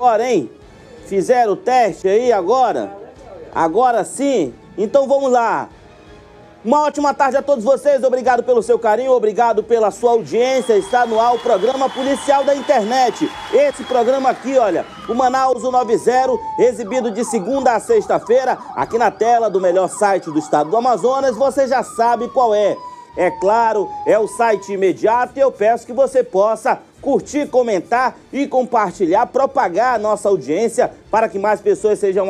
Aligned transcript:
Agora, 0.00 0.32
hein? 0.32 0.50
Fizeram 1.04 1.52
o 1.52 1.56
teste 1.56 2.08
aí 2.08 2.32
agora? 2.32 2.90
Agora 3.54 4.02
sim? 4.02 4.54
Então 4.78 5.06
vamos 5.06 5.30
lá. 5.30 5.68
Uma 6.64 6.86
ótima 6.86 7.12
tarde 7.12 7.36
a 7.36 7.42
todos 7.42 7.62
vocês, 7.62 8.02
obrigado 8.02 8.42
pelo 8.42 8.62
seu 8.62 8.78
carinho, 8.78 9.12
obrigado 9.12 9.62
pela 9.62 9.90
sua 9.90 10.12
audiência. 10.12 10.78
Está 10.78 11.04
no 11.04 11.20
ar 11.20 11.34
o 11.34 11.38
programa 11.38 11.90
policial 11.90 12.44
da 12.44 12.54
internet. 12.54 13.30
Esse 13.52 13.84
programa 13.84 14.30
aqui, 14.30 14.56
olha, 14.56 14.86
o 15.06 15.14
Manaus 15.14 15.62
90, 15.62 16.30
exibido 16.60 17.10
de 17.10 17.22
segunda 17.22 17.74
a 17.74 17.80
sexta-feira, 17.80 18.56
aqui 18.74 18.96
na 18.96 19.10
tela 19.10 19.50
do 19.50 19.60
melhor 19.60 19.88
site 19.90 20.30
do 20.30 20.38
estado 20.38 20.70
do 20.70 20.78
Amazonas, 20.78 21.36
você 21.36 21.68
já 21.68 21.82
sabe 21.82 22.26
qual 22.28 22.54
é. 22.54 22.74
É 23.20 23.30
claro, 23.30 23.86
é 24.06 24.18
o 24.18 24.26
site 24.26 24.72
imediato 24.72 25.34
e 25.36 25.40
eu 25.40 25.52
peço 25.52 25.84
que 25.84 25.92
você 25.92 26.24
possa 26.24 26.80
curtir, 27.02 27.46
comentar 27.48 28.18
e 28.32 28.46
compartilhar, 28.46 29.26
propagar 29.26 29.94
a 29.94 29.98
nossa 29.98 30.26
audiência 30.26 30.90
para 31.10 31.28
que 31.28 31.38
mais 31.38 31.60
pessoas 31.60 31.98
sejam 31.98 32.28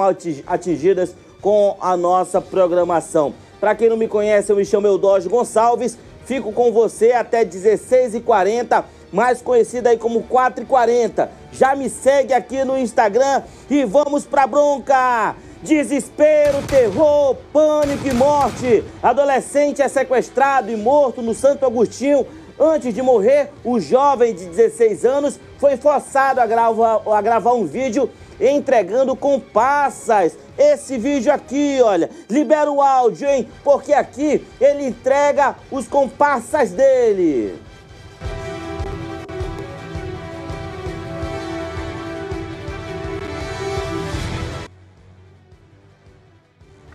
atingidas 0.48 1.14
com 1.40 1.76
a 1.80 1.96
nossa 1.96 2.40
programação. 2.40 3.32
Para 3.60 3.76
quem 3.76 3.88
não 3.88 3.96
me 3.96 4.08
conhece, 4.08 4.50
eu 4.50 4.56
me 4.56 4.64
chamo 4.64 4.88
Eudógio 4.88 5.30
Gonçalves, 5.30 5.96
fico 6.24 6.50
com 6.50 6.72
você 6.72 7.12
até 7.12 7.45
16h40, 7.45 8.82
mais 9.12 9.40
conhecida 9.40 9.90
aí 9.90 9.96
como 9.96 10.24
4h40. 10.24 11.28
Já 11.52 11.76
me 11.76 11.88
segue 11.88 12.34
aqui 12.34 12.65
no 12.65 12.76
Instagram 12.76 13.45
e 13.70 13.84
vamos 13.84 14.24
pra 14.24 14.45
bronca! 14.45 15.37
Desespero, 15.62 16.62
terror, 16.66 17.36
pânico 17.52 18.08
e 18.08 18.14
morte. 18.14 18.82
Adolescente 19.02 19.82
é 19.82 19.88
sequestrado 19.88 20.70
e 20.70 20.76
morto 20.76 21.20
no 21.20 21.34
Santo 21.34 21.66
Agostinho. 21.66 22.26
Antes 22.58 22.94
de 22.94 23.02
morrer, 23.02 23.50
o 23.62 23.78
jovem 23.78 24.34
de 24.34 24.46
16 24.46 25.04
anos 25.04 25.38
foi 25.58 25.76
forçado 25.76 26.40
a 26.40 26.46
gravar, 26.46 27.02
a 27.06 27.20
gravar 27.20 27.52
um 27.52 27.66
vídeo 27.66 28.08
entregando 28.40 29.14
compassas. 29.14 30.34
Esse 30.56 30.96
vídeo 30.96 31.30
aqui, 31.30 31.78
olha, 31.82 32.08
libera 32.28 32.70
o 32.70 32.80
áudio, 32.80 33.28
hein? 33.28 33.46
Porque 33.62 33.92
aqui 33.92 34.42
ele 34.58 34.86
entrega 34.86 35.56
os 35.70 35.86
compassas 35.86 36.70
dele. 36.70 37.70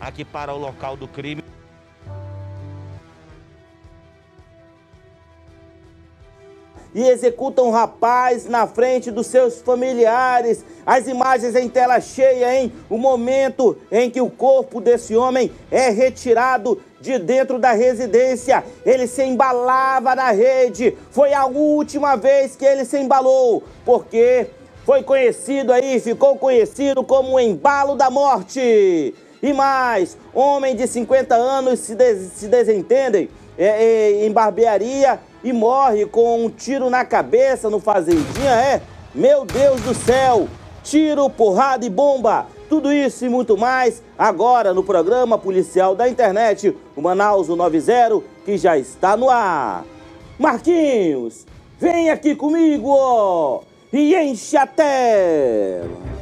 Aqui 0.05 0.23
para 0.23 0.53
o 0.53 0.57
local 0.59 0.95
do 0.95 1.07
crime. 1.07 1.43
e 6.93 7.09
executam 7.09 7.67
um 7.67 7.71
rapaz 7.71 8.45
na 8.45 8.65
frente 8.65 9.11
dos 9.11 9.27
seus 9.27 9.59
familiares. 9.61 10.63
As 10.85 11.07
imagens 11.07 11.53
em 11.53 11.67
tela 11.67 11.99
cheia, 11.99 12.55
hein? 12.55 12.71
O 12.89 12.97
momento 12.97 13.77
em 13.91 14.09
que 14.09 14.21
o 14.21 14.29
corpo 14.29 14.79
desse 14.79 15.13
homem 15.13 15.51
é 15.69 15.89
retirado 15.89 16.81
de 17.01 17.19
dentro 17.19 17.59
da 17.59 17.73
residência. 17.73 18.63
Ele 18.85 19.07
se 19.07 19.23
embalava 19.23 20.15
na 20.15 20.31
rede. 20.31 20.95
Foi 21.11 21.33
a 21.33 21.45
última 21.45 22.15
vez 22.15 22.55
que 22.55 22.63
ele 22.63 22.85
se 22.85 22.97
embalou, 22.97 23.61
porque 23.83 24.47
foi 24.85 25.03
conhecido 25.03 25.73
aí, 25.73 25.99
ficou 25.99 26.37
conhecido 26.37 27.03
como 27.03 27.33
o 27.33 27.39
embalo 27.41 27.95
da 27.95 28.09
morte. 28.09 29.13
E 29.45 29.53
mais, 29.53 30.17
homem 30.33 30.75
de 30.75 30.87
50 30.87 31.35
anos 31.35 31.77
se, 31.77 31.93
des 31.93 32.31
se 32.33 32.47
desentendem 32.47 33.29
é, 33.55 33.65
é, 33.67 34.25
em 34.25 34.31
barbearia 34.31 35.19
e 35.43 35.53
morre 35.53 36.07
com 36.07 36.43
um 36.43 36.49
tiro 36.49 36.89
na 36.89 37.05
cabeça 37.05 37.69
no 37.69 37.79
Fazendinha, 37.79 38.49
é? 38.49 38.81
Meu 39.13 39.45
Deus 39.45 39.79
do 39.81 39.93
céu! 39.93 40.47
Tiro, 40.83 41.29
porrada 41.29 41.85
e 41.85 41.91
bomba! 41.91 42.47
Tudo 42.67 42.91
isso 42.91 43.23
e 43.23 43.29
muito 43.29 43.55
mais 43.55 44.01
agora 44.17 44.73
no 44.73 44.83
programa 44.83 45.37
policial 45.37 45.93
da 45.93 46.09
internet, 46.09 46.75
o 46.95 47.01
Manaus 47.03 47.47
90, 47.47 48.23
que 48.43 48.57
já 48.57 48.79
está 48.79 49.15
no 49.15 49.29
ar. 49.29 49.85
Marquinhos, 50.39 51.45
vem 51.77 52.09
aqui 52.09 52.33
comigo 52.33 52.89
ó, 52.89 53.61
e 53.93 54.15
enche 54.15 54.57
a 54.57 54.65
tela. 54.65 56.14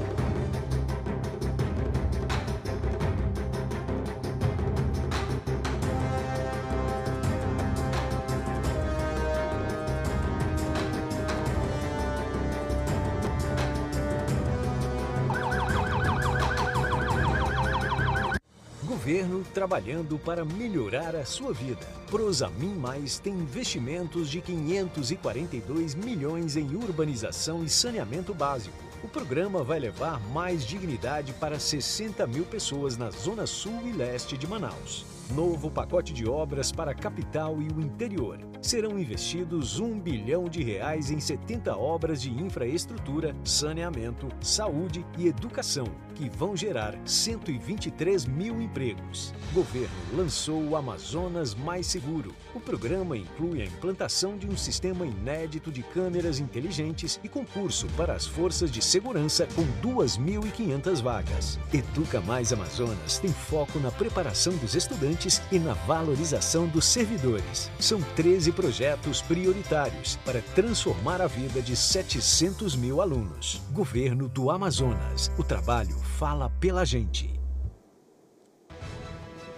Trabalhando 19.53 20.17
para 20.17 20.43
melhorar 20.43 21.15
a 21.15 21.23
sua 21.23 21.53
vida. 21.53 21.85
Prosamin 22.07 22.73
Mais 22.73 23.19
tem 23.19 23.33
investimentos 23.33 24.29
de 24.29 24.41
542 24.41 25.95
milhões 25.95 26.57
em 26.57 26.75
urbanização 26.75 27.63
e 27.63 27.69
saneamento 27.69 28.33
básico. 28.33 28.75
O 29.03 29.07
programa 29.07 29.63
vai 29.63 29.79
levar 29.79 30.19
mais 30.29 30.65
dignidade 30.65 31.33
para 31.33 31.59
60 31.59 32.25
mil 32.25 32.45
pessoas 32.45 32.97
na 32.97 33.09
zona 33.09 33.45
sul 33.45 33.81
e 33.85 33.91
leste 33.91 34.37
de 34.37 34.47
Manaus. 34.47 35.05
Novo 35.31 35.69
pacote 35.69 36.13
de 36.13 36.27
obras 36.27 36.71
para 36.71 36.91
a 36.91 36.95
capital 36.95 37.61
e 37.61 37.67
o 37.67 37.81
interior. 37.81 38.39
Serão 38.61 38.97
investidos 38.97 39.79
um 39.79 39.99
bilhão 39.99 40.45
de 40.45 40.63
reais 40.63 41.11
em 41.11 41.19
70 41.19 41.75
obras 41.75 42.21
de 42.21 42.31
infraestrutura, 42.31 43.35
saneamento, 43.43 44.29
saúde 44.41 45.05
e 45.17 45.27
educação, 45.27 45.87
que 46.13 46.29
vão 46.29 46.55
gerar 46.55 46.95
123 47.05 48.25
mil 48.25 48.61
empregos. 48.61 49.33
Governo 49.53 49.89
lançou 50.15 50.63
o 50.63 50.75
Amazonas 50.75 51.53
Mais 51.55 51.87
Seguro. 51.87 52.33
O 52.53 52.59
programa 52.59 53.17
inclui 53.17 53.61
a 53.61 53.65
implantação 53.65 54.37
de 54.37 54.47
um 54.47 54.55
sistema 54.55 55.05
inédito 55.05 55.71
de 55.71 55.83
câmeras 55.83 56.39
inteligentes 56.39 57.19
e 57.23 57.29
concurso 57.29 57.87
para 57.97 58.13
as 58.13 58.25
forças 58.25 58.71
de 58.71 58.81
segurança 58.81 59.47
com 59.55 59.63
2.500 59.87 61.01
vagas. 61.01 61.59
Educa 61.73 62.21
Mais 62.21 62.53
Amazonas 62.53 63.19
tem 63.19 63.31
foco 63.31 63.79
na 63.79 63.91
preparação 63.91 64.55
dos 64.57 64.75
estudantes 64.75 65.41
e 65.51 65.59
na 65.59 65.73
valorização 65.73 66.67
dos 66.67 66.85
servidores. 66.85 67.69
São 67.79 68.01
13 68.15 68.51
projetos 68.51 69.21
prioritários 69.21 70.17
para 70.25 70.41
transformar 70.55 71.21
a 71.21 71.27
vida 71.27 71.61
de 71.61 71.75
700 71.75 72.75
mil 72.75 73.01
alunos. 73.01 73.61
Governo 73.71 74.27
do 74.27 74.51
Amazonas. 74.51 75.31
O 75.37 75.43
trabalho 75.43 75.97
fala 76.13 76.51
pela 76.59 76.85
gente. 76.85 77.29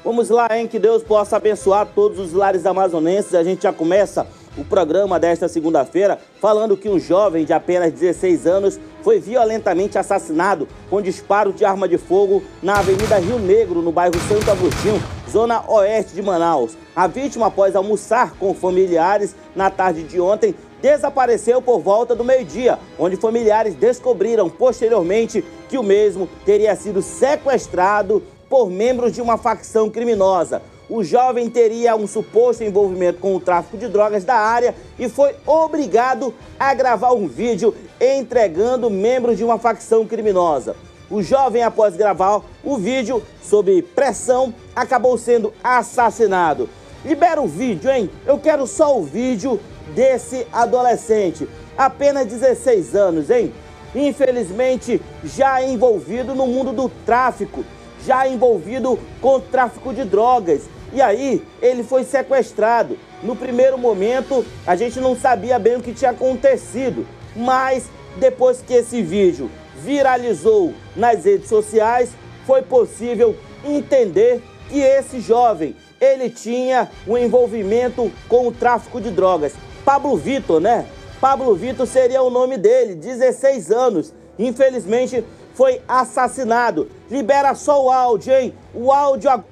Vamos 0.03 0.29
lá, 0.29 0.47
hein? 0.51 0.67
Que 0.67 0.79
Deus 0.79 1.03
possa 1.03 1.37
abençoar 1.37 1.87
todos 1.93 2.19
os 2.19 2.31
lares 2.31 2.65
amazonenses. 2.65 3.33
A 3.33 3.43
gente 3.43 3.63
já 3.63 3.73
começa 3.73 4.25
o 4.57 4.63
programa 4.63 5.19
desta 5.19 5.47
segunda-feira 5.47 6.17
falando 6.39 6.77
que 6.77 6.87
um 6.87 6.99
jovem 6.99 7.43
de 7.43 7.51
apenas 7.51 7.91
16 7.91 8.47
anos 8.47 8.79
foi 9.03 9.19
violentamente 9.19 9.97
assassinado 9.97 10.67
com 10.89 11.01
disparo 11.01 11.51
de 11.51 11.65
arma 11.65 11.87
de 11.87 11.97
fogo 11.97 12.43
na 12.63 12.79
Avenida 12.79 13.17
Rio 13.17 13.39
Negro, 13.39 13.81
no 13.81 13.91
bairro 13.91 14.15
Santo 14.29 14.49
Agostinho, 14.49 15.01
zona 15.29 15.63
oeste 15.69 16.13
de 16.13 16.21
Manaus. 16.21 16.77
A 16.95 17.07
vítima, 17.07 17.47
após 17.47 17.75
almoçar 17.75 18.33
com 18.35 18.53
familiares 18.53 19.35
na 19.55 19.69
tarde 19.69 20.03
de 20.03 20.21
ontem, 20.21 20.55
desapareceu 20.85 21.63
por 21.63 21.79
volta 21.79 22.13
do 22.13 22.23
meio-dia, 22.23 22.77
onde 22.99 23.15
familiares 23.15 23.73
descobriram 23.73 24.47
posteriormente 24.47 25.43
que 25.67 25.79
o 25.79 25.83
mesmo 25.83 26.29
teria 26.45 26.75
sido 26.75 27.01
sequestrado 27.01 28.21
por 28.47 28.69
membros 28.69 29.11
de 29.11 29.19
uma 29.19 29.35
facção 29.35 29.89
criminosa. 29.89 30.61
O 30.87 31.03
jovem 31.03 31.49
teria 31.49 31.95
um 31.95 32.05
suposto 32.05 32.63
envolvimento 32.63 33.17
com 33.17 33.35
o 33.35 33.39
tráfico 33.39 33.77
de 33.79 33.87
drogas 33.87 34.23
da 34.23 34.35
área 34.35 34.75
e 34.99 35.09
foi 35.09 35.35
obrigado 35.43 36.31
a 36.59 36.71
gravar 36.75 37.13
um 37.13 37.27
vídeo 37.27 37.73
entregando 37.99 38.87
membros 38.87 39.39
de 39.39 39.43
uma 39.43 39.57
facção 39.57 40.05
criminosa. 40.05 40.75
O 41.09 41.23
jovem, 41.23 41.63
após 41.63 41.95
gravar 41.95 42.43
o 42.63 42.77
vídeo 42.77 43.23
sob 43.41 43.81
pressão, 43.81 44.53
acabou 44.75 45.17
sendo 45.17 45.51
assassinado. 45.63 46.69
Libera 47.03 47.41
o 47.41 47.47
vídeo, 47.47 47.89
hein? 47.91 48.09
Eu 48.25 48.39
quero 48.39 48.65
só 48.65 48.97
o 48.97 49.03
vídeo 49.03 49.59
desse 49.93 50.47
adolescente. 50.51 51.47
Apenas 51.77 52.27
16 52.27 52.95
anos, 52.95 53.29
hein? 53.29 53.53
Infelizmente, 53.93 55.01
já 55.23 55.61
envolvido 55.63 56.35
no 56.35 56.47
mundo 56.47 56.73
do 56.73 56.89
tráfico, 57.05 57.63
já 58.05 58.27
envolvido 58.27 58.99
com 59.21 59.35
o 59.35 59.41
tráfico 59.41 59.93
de 59.93 60.03
drogas. 60.03 60.63
E 60.93 61.01
aí, 61.01 61.45
ele 61.61 61.83
foi 61.83 62.03
sequestrado. 62.03 62.97
No 63.23 63.35
primeiro 63.35 63.77
momento, 63.77 64.45
a 64.67 64.75
gente 64.75 64.99
não 64.99 65.15
sabia 65.15 65.57
bem 65.57 65.77
o 65.77 65.81
que 65.81 65.93
tinha 65.93 66.11
acontecido, 66.11 67.07
mas 67.35 67.89
depois 68.17 68.61
que 68.61 68.73
esse 68.73 69.01
vídeo 69.01 69.49
viralizou 69.77 70.73
nas 70.95 71.25
redes 71.25 71.49
sociais, 71.49 72.11
foi 72.45 72.61
possível 72.61 73.35
entender 73.63 74.41
que 74.69 74.79
esse 74.79 75.19
jovem, 75.19 75.75
ele 75.99 76.29
tinha 76.29 76.89
um 77.07 77.17
envolvimento 77.17 78.11
com 78.27 78.47
o 78.47 78.51
tráfico 78.51 78.99
de 78.99 79.09
drogas. 79.09 79.53
Pablo 79.85 80.17
Vitor, 80.17 80.59
né? 80.59 80.87
Pablo 81.21 81.55
Vitor 81.55 81.85
seria 81.87 82.21
o 82.21 82.29
nome 82.29 82.57
dele, 82.57 82.95
16 82.95 83.71
anos. 83.71 84.13
infelizmente 84.37 85.23
foi 85.53 85.81
assassinado. 85.87 86.89
Libera 87.09 87.55
só 87.55 87.85
o 87.85 87.89
áudio, 87.89 88.33
hein? 88.33 88.53
O 88.73 88.91
áudio 88.91 89.29
agora. 89.29 89.47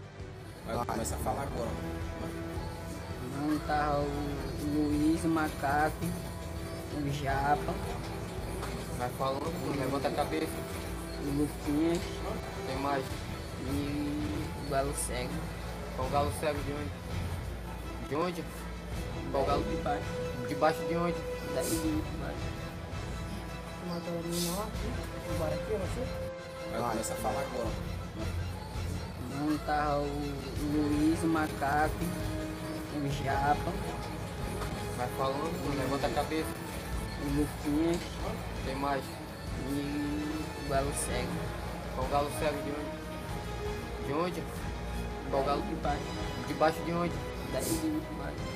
Vai 0.65 0.85
começar 0.85 1.15
a 1.15 1.19
falar 1.19 1.43
agora. 1.43 1.69
Não 3.41 3.57
tá 3.59 3.99
o 3.99 4.75
Luiz, 4.75 5.23
o 5.23 5.27
Macaco, 5.27 5.93
o 6.97 7.11
Japa, 7.13 7.73
Vai 8.97 9.09
falando, 9.17 9.79
levanta 9.79 10.07
a 10.07 10.11
cabeça. 10.11 10.47
o 11.25 11.39
Luquinhas 11.41 11.99
Tem 12.67 12.75
mais. 12.77 13.03
e 13.69 14.65
o 14.65 14.69
Galo 14.69 14.93
Cego. 15.07 15.29
Qual 15.95 16.09
galo 16.09 16.31
cego 16.39 16.57
de 16.65 16.71
onde? 16.73 18.09
De 18.09 18.15
onde? 18.15 18.43
O 19.31 19.45
Galo 19.45 19.63
de 19.63 19.75
baixo. 19.77 20.03
Debaixo 20.47 20.79
de 20.87 20.95
onde? 20.95 21.15
Daí 21.53 21.63
de 21.63 22.01
baixo. 22.19 22.53
Vai 26.71 26.81
começar 26.91 27.13
a 27.13 27.17
falar 27.17 27.41
agora. 27.41 27.69
Não 29.39 29.57
tá 29.59 29.97
o 29.97 30.05
Luiz, 30.73 31.23
o 31.23 31.27
Macaco, 31.27 31.95
o 32.95 33.23
Japa, 33.23 33.71
Vai 34.97 35.07
falando, 35.17 35.77
levanta 35.77 36.07
a 36.07 36.09
cabeça. 36.11 36.47
o 37.23 37.39
Luquinhas 37.39 37.97
Tem 38.65 38.75
mais. 38.75 39.03
e 39.69 40.45
o 40.65 40.69
Galo 40.69 40.93
Cego. 40.93 41.31
Qual 41.95 42.07
galo 42.07 42.29
cego 42.39 42.57
de 42.63 42.71
onde? 42.71 44.07
De 44.07 44.13
onde? 44.13 44.43
O 45.31 45.43
Galo 45.43 45.61
de 45.61 45.75
baixo. 45.75 46.01
Debaixo 46.47 46.79
de 46.83 46.91
onde? 46.93 47.13
Daí 47.51 47.63
de 47.63 48.01
baixo. 48.17 48.52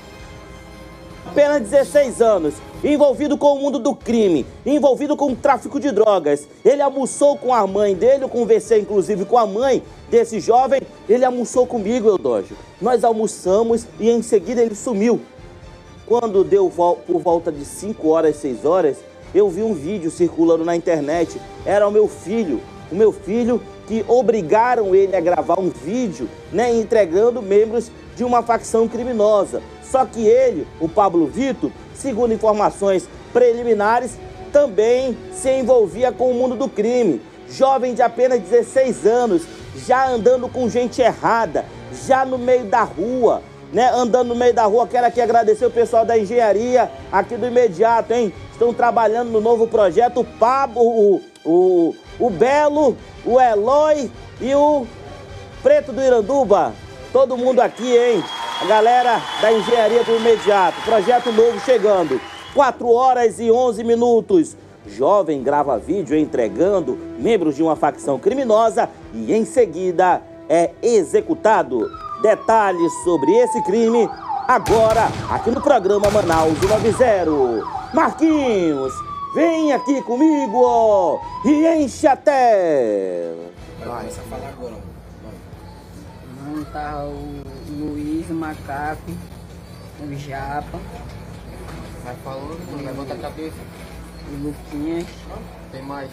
Apenas 1.28 1.60
16 1.68 2.22
anos, 2.22 2.54
envolvido 2.82 3.36
com 3.36 3.52
o 3.52 3.60
mundo 3.60 3.78
do 3.78 3.94
crime, 3.94 4.46
envolvido 4.64 5.14
com 5.14 5.32
o 5.32 5.36
tráfico 5.36 5.78
de 5.78 5.90
drogas. 5.92 6.48
Ele 6.64 6.80
almoçou 6.80 7.36
com 7.36 7.52
a 7.52 7.66
mãe 7.66 7.94
dele, 7.94 8.24
eu 8.24 8.28
conversei 8.30 8.80
inclusive 8.80 9.26
com 9.26 9.36
a 9.36 9.46
mãe 9.46 9.82
desse 10.10 10.40
jovem, 10.40 10.80
ele 11.06 11.26
almoçou 11.26 11.66
comigo, 11.66 12.08
Eudógio. 12.08 12.56
Nós 12.80 13.04
almoçamos 13.04 13.86
e 14.00 14.08
em 14.08 14.22
seguida 14.22 14.62
ele 14.62 14.74
sumiu. 14.74 15.20
Quando 16.06 16.42
deu 16.42 16.72
por 17.06 17.20
volta 17.20 17.52
de 17.52 17.66
5 17.66 18.08
horas, 18.08 18.36
6 18.36 18.64
horas, 18.64 18.96
eu 19.34 19.50
vi 19.50 19.62
um 19.62 19.74
vídeo 19.74 20.10
circulando 20.10 20.64
na 20.64 20.74
internet. 20.74 21.38
Era 21.66 21.86
o 21.86 21.90
meu 21.90 22.08
filho, 22.08 22.62
o 22.90 22.94
meu 22.94 23.12
filho 23.12 23.60
que 23.86 24.02
obrigaram 24.08 24.94
ele 24.94 25.14
a 25.14 25.20
gravar 25.20 25.60
um 25.60 25.68
vídeo, 25.68 26.26
né, 26.50 26.74
entregando 26.74 27.42
membros 27.42 27.90
de 28.16 28.24
uma 28.24 28.42
facção 28.42 28.88
criminosa. 28.88 29.62
Só 29.90 30.04
que 30.04 30.26
ele, 30.26 30.66
o 30.80 30.88
Pablo 30.88 31.26
Vitor, 31.26 31.70
segundo 31.94 32.34
informações 32.34 33.08
preliminares, 33.32 34.18
também 34.52 35.16
se 35.32 35.50
envolvia 35.50 36.12
com 36.12 36.30
o 36.30 36.34
mundo 36.34 36.54
do 36.54 36.68
crime. 36.68 37.20
Jovem 37.50 37.94
de 37.94 38.02
apenas 38.02 38.40
16 38.40 39.06
anos, 39.06 39.42
já 39.86 40.08
andando 40.08 40.48
com 40.48 40.68
gente 40.68 41.00
errada, 41.00 41.64
já 42.06 42.24
no 42.24 42.36
meio 42.36 42.64
da 42.64 42.82
rua, 42.82 43.42
né, 43.72 43.90
andando 43.90 44.28
no 44.28 44.34
meio 44.34 44.52
da 44.52 44.64
rua. 44.64 44.86
Quero 44.86 45.06
aqui 45.06 45.20
agradecer 45.20 45.64
o 45.64 45.70
pessoal 45.70 46.04
da 46.04 46.18
engenharia 46.18 46.90
aqui 47.10 47.36
do 47.36 47.46
imediato, 47.46 48.12
hein? 48.12 48.32
Estão 48.52 48.74
trabalhando 48.74 49.30
no 49.30 49.40
novo 49.40 49.66
projeto. 49.66 50.20
O 50.20 50.24
Pablo, 50.24 50.82
o, 50.82 51.22
o, 51.44 51.94
o 52.18 52.30
Belo, 52.30 52.96
o 53.24 53.40
Eloy 53.40 54.10
e 54.40 54.54
o 54.54 54.86
Preto 55.62 55.92
do 55.92 56.02
Iranduba. 56.02 56.74
Todo 57.12 57.38
mundo 57.38 57.60
aqui, 57.60 57.96
hein? 57.96 58.22
A 58.60 58.66
galera 58.66 59.20
da 59.40 59.52
engenharia 59.52 60.04
do 60.04 60.16
imediato. 60.16 60.80
Projeto 60.82 61.32
novo 61.32 61.58
chegando. 61.60 62.20
4 62.54 62.90
horas 62.90 63.40
e 63.40 63.50
11 63.50 63.82
minutos. 63.82 64.56
Jovem 64.86 65.42
grava 65.42 65.78
vídeo 65.78 66.16
entregando 66.16 66.98
membros 67.18 67.56
de 67.56 67.62
uma 67.62 67.76
facção 67.76 68.18
criminosa 68.18 68.88
e 69.14 69.32
em 69.32 69.44
seguida 69.44 70.22
é 70.48 70.70
executado. 70.82 71.90
Detalhes 72.22 72.92
sobre 73.04 73.32
esse 73.32 73.62
crime 73.62 74.08
agora 74.46 75.08
aqui 75.30 75.50
no 75.50 75.60
programa 75.60 76.10
Manaus 76.10 76.60
90. 76.60 77.66
Marquinhos, 77.94 78.92
vem 79.34 79.72
aqui 79.72 80.02
comigo 80.02 80.62
ó, 80.62 81.18
e 81.44 81.66
enche 81.82 82.06
a 82.06 82.16
tela. 82.16 83.50
Vai 83.78 83.98
começar 83.98 84.20
a 84.20 84.24
falar 84.24 84.48
agora. 84.48 84.74
Vai. 85.22 85.32
Tá 86.72 87.04
o 87.04 87.42
Luiz, 87.78 88.28
o 88.30 88.34
Macaco, 88.34 89.02
o 90.00 90.14
Japa, 90.16 90.78
Vai 92.04 92.14
falando, 92.24 92.84
levanta 92.84 93.14
a 93.14 93.18
cabeça. 93.18 93.56
o 94.32 94.46
Luquinhas 94.46 95.06
Tem 95.70 95.82
mais. 95.82 96.10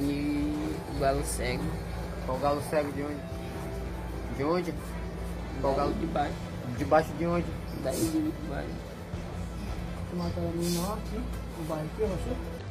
e 0.00 0.76
o 0.94 0.98
Galo 1.00 1.24
Cego. 1.24 1.64
Qual 2.26 2.38
galo 2.38 2.62
cego 2.70 2.92
de 2.92 3.02
onde? 3.02 3.16
De 4.36 4.44
onde? 4.44 4.74
O 5.62 5.74
Galo 5.74 5.92
de 5.94 6.06
baixo. 6.06 6.34
Debaixo 6.78 7.12
de 7.18 7.26
onde? 7.26 7.46
Daí 7.82 7.96
de 7.96 8.32
baixo. 8.48 8.68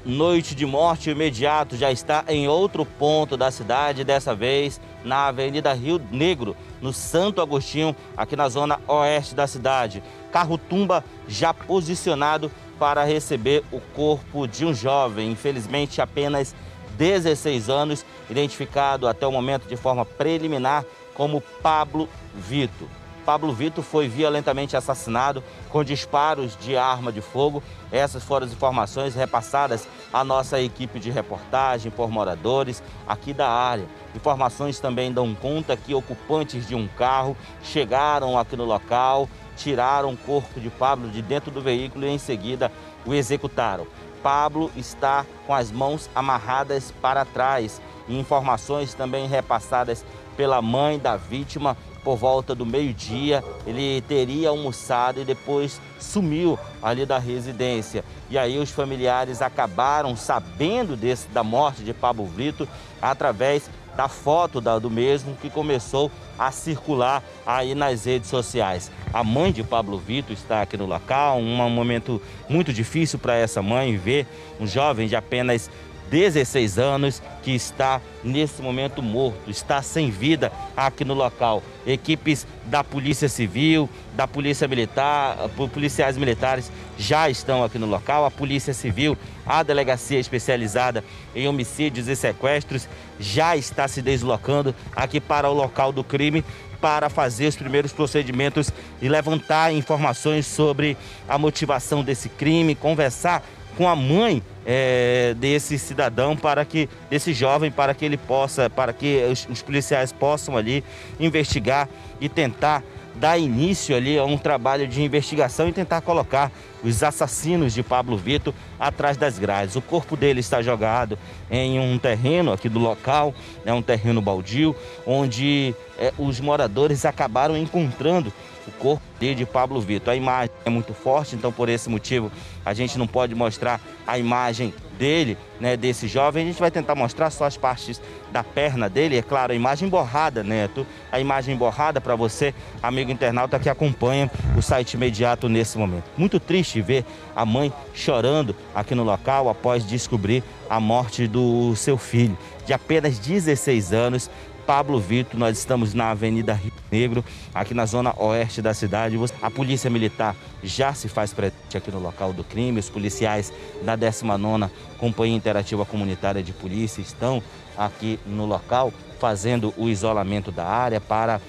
Noite 0.05 0.55
de 0.55 0.65
morte 0.65 1.09
imediato 1.09 1.75
já 1.75 1.91
está 1.91 2.23
em 2.27 2.47
outro 2.47 2.85
ponto 2.85 3.35
da 3.35 3.51
cidade, 3.51 4.03
dessa 4.03 4.33
vez 4.35 4.79
na 5.03 5.27
Avenida 5.27 5.73
Rio 5.73 5.99
Negro, 6.11 6.55
no 6.81 6.91
Santo 6.91 7.41
Agostinho, 7.41 7.95
aqui 8.17 8.35
na 8.35 8.49
zona 8.49 8.79
oeste 8.87 9.35
da 9.35 9.47
cidade. 9.47 10.03
Carro 10.31 10.57
tumba 10.57 11.03
já 11.27 11.53
posicionado 11.53 12.51
para 12.79 13.03
receber 13.03 13.63
o 13.71 13.79
corpo 13.79 14.47
de 14.47 14.65
um 14.65 14.73
jovem, 14.73 15.31
infelizmente 15.31 16.01
apenas 16.01 16.55
16 16.97 17.69
anos, 17.69 18.05
identificado 18.29 19.07
até 19.07 19.25
o 19.25 19.31
momento 19.31 19.67
de 19.67 19.75
forma 19.75 20.05
preliminar 20.05 20.83
como 21.13 21.41
Pablo 21.61 22.09
Vito. 22.35 23.00
Pablo 23.25 23.53
Vitor 23.53 23.83
foi 23.83 24.07
violentamente 24.07 24.75
assassinado 24.75 25.43
com 25.69 25.83
disparos 25.83 26.57
de 26.57 26.75
arma 26.75 27.11
de 27.11 27.21
fogo. 27.21 27.63
Essas 27.91 28.23
foram 28.23 28.45
as 28.45 28.53
informações 28.53 29.15
repassadas 29.15 29.87
à 30.11 30.23
nossa 30.23 30.59
equipe 30.59 30.99
de 30.99 31.09
reportagem 31.09 31.91
por 31.91 32.09
moradores 32.09 32.83
aqui 33.07 33.33
da 33.33 33.49
área. 33.49 33.85
Informações 34.15 34.79
também 34.79 35.11
dão 35.11 35.33
conta 35.33 35.77
que 35.77 35.93
ocupantes 35.93 36.67
de 36.67 36.75
um 36.75 36.87
carro 36.87 37.37
chegaram 37.63 38.37
aqui 38.37 38.55
no 38.55 38.65
local, 38.65 39.29
tiraram 39.55 40.13
o 40.13 40.17
corpo 40.17 40.59
de 40.59 40.69
Pablo 40.69 41.09
de 41.09 41.21
dentro 41.21 41.51
do 41.51 41.61
veículo 41.61 42.05
e 42.05 42.09
em 42.09 42.17
seguida 42.17 42.71
o 43.05 43.13
executaram. 43.13 43.87
Pablo 44.21 44.71
está 44.75 45.25
com 45.47 45.53
as 45.53 45.71
mãos 45.71 46.09
amarradas 46.13 46.91
para 47.01 47.25
trás. 47.25 47.81
Informações 48.07 48.93
também 48.93 49.27
repassadas 49.27 50.05
pela 50.35 50.61
mãe 50.61 50.97
da 50.99 51.15
vítima 51.15 51.75
por 52.03 52.17
volta 52.17 52.55
do 52.55 52.65
meio-dia. 52.65 53.43
Ele 53.65 54.01
teria 54.07 54.49
almoçado 54.49 55.21
e 55.21 55.25
depois 55.25 55.79
sumiu 55.99 56.57
ali 56.81 57.05
da 57.05 57.17
residência. 57.19 58.03
E 58.29 58.37
aí 58.37 58.57
os 58.57 58.71
familiares 58.71 59.41
acabaram 59.41 60.15
sabendo 60.15 60.95
desse, 60.95 61.27
da 61.29 61.43
morte 61.43 61.83
de 61.83 61.93
Pablo 61.93 62.25
Brito 62.25 62.67
através 63.01 63.69
da 63.95 64.07
foto 64.07 64.61
da- 64.61 64.79
do 64.79 64.89
mesmo 64.89 65.35
que 65.35 65.49
começou 65.49 66.09
a 66.39 66.49
circular 66.49 67.21
aí 67.45 67.75
nas 67.75 68.05
redes 68.05 68.29
sociais. 68.29 68.89
A 69.13 69.21
mãe 69.21 69.51
de 69.51 69.63
Pablo 69.63 69.97
Vitor 69.97 70.31
está 70.31 70.61
aqui 70.61 70.77
no 70.77 70.85
local, 70.85 71.37
um 71.37 71.69
momento 71.69 72.21
muito 72.47 72.71
difícil 72.71 73.19
para 73.19 73.35
essa 73.35 73.61
mãe 73.61 73.97
ver 73.97 74.25
um 74.61 74.65
jovem 74.65 75.07
de 75.09 75.15
apenas 75.15 75.69
16 76.11 76.77
anos 76.77 77.21
que 77.41 77.51
está 77.55 78.01
nesse 78.21 78.61
momento 78.61 79.01
morto, 79.01 79.49
está 79.49 79.81
sem 79.81 80.11
vida 80.11 80.51
aqui 80.75 81.05
no 81.05 81.13
local. 81.13 81.63
Equipes 81.87 82.45
da 82.65 82.83
Polícia 82.83 83.29
Civil, 83.29 83.89
da 84.13 84.27
Polícia 84.27 84.67
Militar, 84.67 85.37
po- 85.55 85.69
policiais 85.69 86.17
militares 86.17 86.69
já 86.97 87.29
estão 87.29 87.63
aqui 87.63 87.79
no 87.79 87.87
local. 87.87 88.25
A 88.25 88.29
Polícia 88.29 88.73
Civil, 88.73 89.17
a 89.45 89.63
Delegacia 89.63 90.19
Especializada 90.19 91.01
em 91.33 91.47
Homicídios 91.47 92.09
e 92.09 92.15
Sequestros 92.15 92.89
já 93.17 93.55
está 93.55 93.87
se 93.87 94.01
deslocando 94.01 94.75
aqui 94.93 95.21
para 95.21 95.49
o 95.49 95.53
local 95.53 95.93
do 95.93 96.03
crime 96.03 96.43
para 96.81 97.09
fazer 97.09 97.47
os 97.47 97.55
primeiros 97.55 97.93
procedimentos 97.93 98.69
e 99.01 99.07
levantar 99.07 99.71
informações 99.73 100.45
sobre 100.45 100.97
a 101.29 101.37
motivação 101.37 102.03
desse 102.03 102.27
crime, 102.27 102.75
conversar 102.75 103.43
com 103.77 103.87
a 103.87 103.95
mãe 103.95 104.43
eh, 104.65 105.33
desse 105.37 105.79
cidadão 105.79 106.35
para 106.35 106.63
que 106.65 106.89
desse 107.09 107.33
jovem 107.33 107.71
para 107.71 107.93
que 107.93 108.05
ele 108.05 108.17
possa 108.17 108.69
para 108.69 108.93
que 108.93 109.23
os, 109.31 109.47
os 109.49 109.61
policiais 109.61 110.11
possam 110.11 110.55
ali 110.55 110.83
investigar 111.19 111.89
e 112.19 112.29
tentar 112.29 112.83
dar 113.15 113.37
início 113.37 113.95
ali 113.95 114.17
a 114.17 114.23
um 114.23 114.37
trabalho 114.37 114.87
de 114.87 115.01
investigação 115.01 115.67
e 115.67 115.73
tentar 115.73 116.01
colocar 116.01 116.51
os 116.83 117.03
assassinos 117.03 117.73
de 117.73 117.83
Pablo 117.83 118.17
Vitor 118.17 118.53
atrás 118.79 119.17
das 119.17 119.37
grades. 119.37 119.75
O 119.75 119.81
corpo 119.81 120.15
dele 120.15 120.39
está 120.39 120.61
jogado 120.61 121.17
em 121.49 121.79
um 121.79 121.97
terreno 121.97 122.51
aqui 122.51 122.69
do 122.69 122.79
local, 122.79 123.33
é 123.65 123.73
um 123.73 123.81
terreno 123.81 124.21
baldio, 124.21 124.75
onde 125.05 125.75
eh, 126.01 126.13
os 126.17 126.39
moradores 126.39 127.05
acabaram 127.05 127.55
encontrando 127.55 128.33
o 128.67 128.71
corpo 128.71 129.03
de 129.19 129.45
Pablo 129.45 129.79
Vitor. 129.79 130.13
A 130.13 130.15
imagem 130.15 130.49
é 130.65 130.69
muito 130.69 130.95
forte, 130.95 131.35
então 131.35 131.51
por 131.51 131.69
esse 131.69 131.87
motivo 131.89 132.31
a 132.65 132.73
gente 132.73 132.97
não 132.97 133.05
pode 133.05 133.35
mostrar 133.35 133.79
a 134.05 134.17
imagem 134.17 134.73
dele, 134.97 135.37
né, 135.59 135.77
desse 135.77 136.07
jovem. 136.07 136.43
A 136.43 136.45
gente 136.47 136.59
vai 136.59 136.71
tentar 136.71 136.95
mostrar 136.95 137.29
só 137.29 137.45
as 137.45 137.55
partes 137.55 138.01
da 138.31 138.43
perna 138.43 138.89
dele, 138.89 139.17
é 139.17 139.21
claro, 139.21 139.51
a 139.51 139.55
imagem 139.55 139.89
borrada, 139.89 140.43
Neto. 140.43 140.85
A 141.11 141.19
imagem 141.19 141.55
borrada 141.55 142.01
para 142.01 142.15
você, 142.15 142.53
amigo 142.81 143.11
internauta 143.11 143.59
que 143.59 143.69
acompanha 143.69 144.29
o 144.55 144.61
site 144.61 144.93
imediato 144.93 145.47
nesse 145.47 145.77
momento. 145.77 146.05
Muito 146.17 146.39
triste 146.39 146.81
ver 146.81 147.05
a 147.35 147.45
mãe 147.45 147.71
chorando 147.93 148.55
aqui 148.73 148.95
no 148.95 149.03
local 149.03 149.49
após 149.49 149.85
descobrir 149.85 150.43
a 150.69 150.79
morte 150.79 151.27
do 151.27 151.75
seu 151.75 151.97
filho, 151.97 152.37
de 152.65 152.73
apenas 152.73 153.19
16 153.19 153.93
anos, 153.93 154.29
Pablo 154.65 154.99
Vitor. 154.99 155.39
Nós 155.39 155.57
estamos 155.57 155.93
na 155.93 156.11
Avenida 156.11 156.53
Rio 156.53 156.71
Negro, 156.91 157.25
aqui 157.53 157.73
na 157.73 157.85
zona 157.85 158.13
oeste 158.17 158.61
da 158.61 158.73
cidade. 158.73 159.17
A 159.41 159.51
Polícia 159.51 159.89
Militar 159.89 160.35
já 160.63 160.93
se 160.93 161.09
faz 161.09 161.33
presente 161.33 161.75
aqui 161.75 161.91
no 161.91 161.99
local 161.99 162.31
do 162.33 162.43
crime. 162.43 162.79
Os 162.79 162.89
policiais 162.89 163.51
da 163.83 163.97
19ª 163.97 164.69
Companhia 164.97 165.35
Interativa 165.35 165.85
Comunitária 165.85 166.43
de 166.43 166.53
Polícia 166.53 167.01
estão 167.01 167.41
aqui 167.77 168.19
no 168.25 168.45
local 168.45 168.93
fazendo 169.19 169.73
o 169.77 169.87
isolamento 169.87 170.51
da 170.51 170.65
área 170.65 170.99
para 170.99 171.39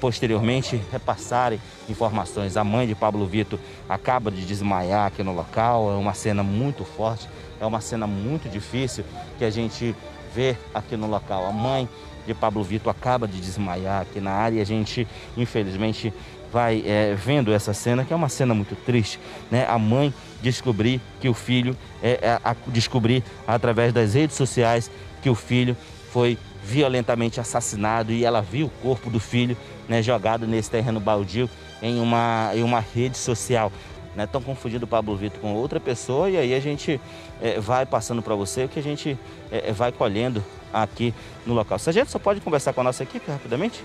posteriormente 0.00 0.80
repassarem 0.90 1.60
informações. 1.88 2.56
A 2.56 2.64
mãe 2.64 2.86
de 2.86 2.94
Pablo 2.94 3.26
Vitor 3.26 3.58
acaba 3.88 4.30
de 4.30 4.44
desmaiar 4.44 5.06
aqui 5.06 5.22
no 5.22 5.34
local, 5.34 5.92
é 5.92 5.96
uma 5.96 6.14
cena 6.14 6.42
muito 6.42 6.84
forte, 6.84 7.28
é 7.60 7.66
uma 7.66 7.80
cena 7.80 8.06
muito 8.06 8.48
difícil 8.48 9.04
que 9.38 9.44
a 9.44 9.50
gente 9.50 9.94
vê 10.34 10.56
aqui 10.72 10.96
no 10.96 11.06
local. 11.06 11.46
A 11.46 11.52
mãe 11.52 11.88
de 12.26 12.34
Pablo 12.34 12.62
Vitor 12.62 12.90
acaba 12.90 13.26
de 13.26 13.40
desmaiar 13.40 14.02
aqui 14.02 14.20
na 14.20 14.32
área 14.32 14.58
e 14.58 14.60
a 14.60 14.64
gente, 14.64 15.06
infelizmente, 15.36 16.12
vai 16.52 16.82
é, 16.86 17.14
vendo 17.14 17.52
essa 17.52 17.72
cena, 17.72 18.04
que 18.04 18.12
é 18.12 18.16
uma 18.16 18.28
cena 18.28 18.54
muito 18.54 18.74
triste, 18.74 19.18
né? 19.50 19.66
A 19.68 19.78
mãe 19.78 20.12
descobrir 20.42 21.00
que 21.20 21.28
o 21.28 21.34
filho, 21.34 21.76
é, 22.02 22.18
é, 22.22 22.40
a, 22.42 22.56
descobrir 22.66 23.22
através 23.46 23.92
das 23.92 24.14
redes 24.14 24.36
sociais 24.36 24.90
que 25.22 25.30
o 25.30 25.34
filho 25.34 25.76
foi 26.10 26.36
violentamente 26.64 27.40
assassinado 27.40 28.12
e 28.12 28.24
ela 28.24 28.40
viu 28.40 28.66
o 28.66 28.70
corpo 28.82 29.10
do 29.10 29.20
filho 29.20 29.56
né, 29.88 30.02
jogado 30.02 30.46
nesse 30.46 30.70
terreno 30.70 31.00
baldio 31.00 31.48
em 31.82 32.00
uma, 32.00 32.50
em 32.54 32.62
uma 32.62 32.80
rede 32.80 33.16
social. 33.16 33.72
Né? 34.14 34.26
confundindo 34.44 34.86
o 34.86 34.88
Pablo 34.88 35.16
Vitor 35.16 35.40
com 35.40 35.54
outra 35.54 35.78
pessoa 35.78 36.28
e 36.28 36.36
aí 36.36 36.52
a 36.52 36.58
gente 36.58 37.00
é, 37.40 37.60
vai 37.60 37.86
passando 37.86 38.20
para 38.20 38.34
você 38.34 38.64
o 38.64 38.68
que 38.68 38.80
a 38.80 38.82
gente 38.82 39.16
é, 39.52 39.72
vai 39.72 39.92
colhendo 39.92 40.44
aqui 40.72 41.14
no 41.46 41.54
local. 41.54 41.78
Sargento 41.78 42.10
só 42.10 42.18
pode 42.18 42.40
conversar 42.40 42.72
com 42.72 42.80
a 42.80 42.84
nossa 42.84 43.02
equipe 43.02 43.30
rapidamente? 43.30 43.82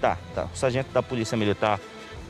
Tá, 0.00 0.18
tá. 0.34 0.48
O 0.52 0.56
sargento 0.56 0.92
da 0.92 1.02
Polícia 1.02 1.36
Militar 1.36 1.78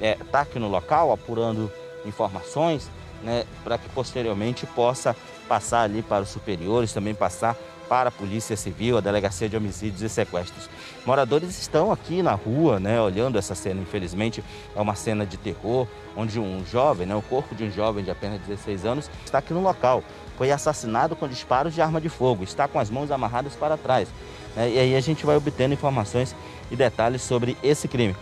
está 0.01 0.39
é, 0.39 0.43
aqui 0.43 0.59
no 0.59 0.69
local 0.69 1.13
apurando 1.13 1.71
informações, 2.05 2.91
né, 3.23 3.45
para 3.63 3.79
que 3.79 3.89
posteriormente 3.91 4.67
possa 4.67 5.17
passar 5.49 5.83
ali 5.83 6.03
para 6.03 6.23
os 6.23 6.29
superiores, 6.29 6.93
também 6.93 7.15
passar 7.15 7.57
para 7.93 8.09
a 8.09 8.11
Polícia 8.11 8.57
Civil, 8.57 8.97
a 8.97 9.03
Delegacia 9.03 9.51
de 9.51 9.55
Homicídios 9.55 10.01
e 10.01 10.09
Sequestros. 10.09 10.67
Moradores 11.05 11.61
estão 11.61 11.93
aqui 11.93 12.23
na 12.23 12.33
rua, 12.33 12.81
né, 12.81 12.99
olhando 12.99 13.37
essa 13.37 13.55
cena. 13.55 13.83
Infelizmente, 13.83 14.43
é 14.75 14.81
uma 14.81 14.95
cena 14.95 15.27
de 15.27 15.37
terror, 15.37 15.87
onde 16.17 16.41
um 16.41 16.65
jovem, 16.65 17.07
né, 17.07 17.15
o 17.15 17.21
corpo 17.21 17.55
de 17.55 17.65
um 17.65 17.71
jovem 17.71 18.03
de 18.03 18.11
apenas 18.11 18.41
16 18.47 18.87
anos, 18.87 19.11
está 19.27 19.37
aqui 19.37 19.53
no 19.53 19.61
local 19.61 20.03
foi 20.39 20.51
assassinado 20.51 21.15
com 21.15 21.29
disparos 21.29 21.75
de 21.75 21.83
arma 21.83 22.01
de 22.01 22.09
fogo, 22.09 22.43
está 22.43 22.67
com 22.67 22.79
as 22.79 22.89
mãos 22.89 23.11
amarradas 23.11 23.55
para 23.55 23.77
trás. 23.77 24.09
Né? 24.57 24.71
E 24.71 24.79
aí 24.79 24.97
a 24.97 25.01
gente 25.01 25.27
vai 25.27 25.37
obtendo 25.37 25.75
informações 25.75 26.35
e 26.71 26.75
detalhes 26.75 27.21
sobre 27.21 27.59
esse 27.63 27.87
crime. 27.87 28.17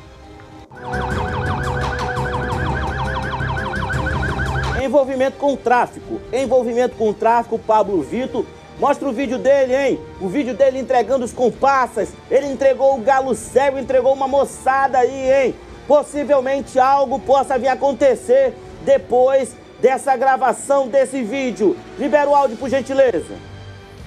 Envolvimento 4.84 5.36
com 5.38 5.54
tráfico. 5.54 6.20
Envolvimento 6.32 6.96
com 6.96 7.12
tráfico, 7.12 7.56
Pablo 7.56 8.02
Vitor. 8.02 8.44
Mostra 8.80 9.06
o 9.06 9.12
vídeo 9.12 9.36
dele, 9.36 9.76
hein? 9.76 10.00
O 10.18 10.26
vídeo 10.26 10.54
dele 10.54 10.78
entregando 10.78 11.22
os 11.22 11.34
compassas. 11.34 12.14
Ele 12.30 12.46
entregou 12.46 12.96
o 12.96 13.02
galo 13.02 13.34
cego, 13.34 13.78
entregou 13.78 14.14
uma 14.14 14.26
moçada 14.26 14.96
aí, 14.96 15.30
hein? 15.30 15.54
Possivelmente 15.86 16.78
algo 16.78 17.18
possa 17.18 17.58
vir 17.58 17.68
acontecer 17.68 18.54
depois 18.82 19.54
dessa 19.82 20.16
gravação 20.16 20.88
desse 20.88 21.22
vídeo. 21.22 21.76
Libera 21.98 22.30
o 22.30 22.34
áudio, 22.34 22.56
por 22.56 22.70
gentileza. 22.70 23.36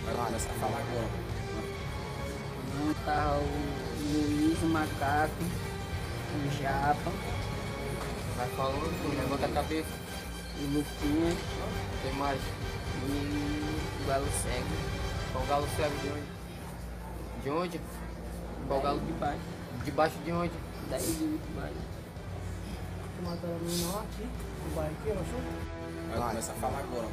Vai 0.04 0.14
agora. 0.16 0.34
Não 2.80 2.94
tá 3.06 3.38
o 3.38 4.12
Luiz, 4.12 4.60
o 4.64 4.66
Macaco, 4.66 5.44
o 6.34 6.64
Japa. 6.64 7.12
Vai 8.38 8.48
falando, 8.58 9.16
levanta 9.16 9.46
a 9.46 9.50
cabeça. 9.50 9.90
E 10.60 10.64
o 10.64 10.78
Luquinha. 10.80 11.36
Tem 12.02 12.14
mais. 12.14 12.40
E 13.06 13.83
o 14.04 14.08
Galo 14.08 14.26
Cego. 14.44 15.04
Qual 15.32 15.46
galo 15.46 15.68
cego 15.76 15.96
de 16.02 16.10
onde? 16.10 16.24
De 17.44 17.50
onde? 17.50 17.82
Qual 18.68 18.82
galo 18.82 19.00
de 19.00 19.12
baixo? 19.14 19.40
Debaixo 19.84 20.16
de 20.24 20.32
onde? 20.32 20.52
Daí 20.90 21.02
de 21.02 21.40
baixo. 21.56 21.74
Mataram 23.24 23.54
no 23.56 23.88
norte. 23.88 24.28
Vai 26.10 26.20
lá, 26.20 26.34
nessa 26.34 26.54
fala 26.54 26.80
agora. 26.80 27.08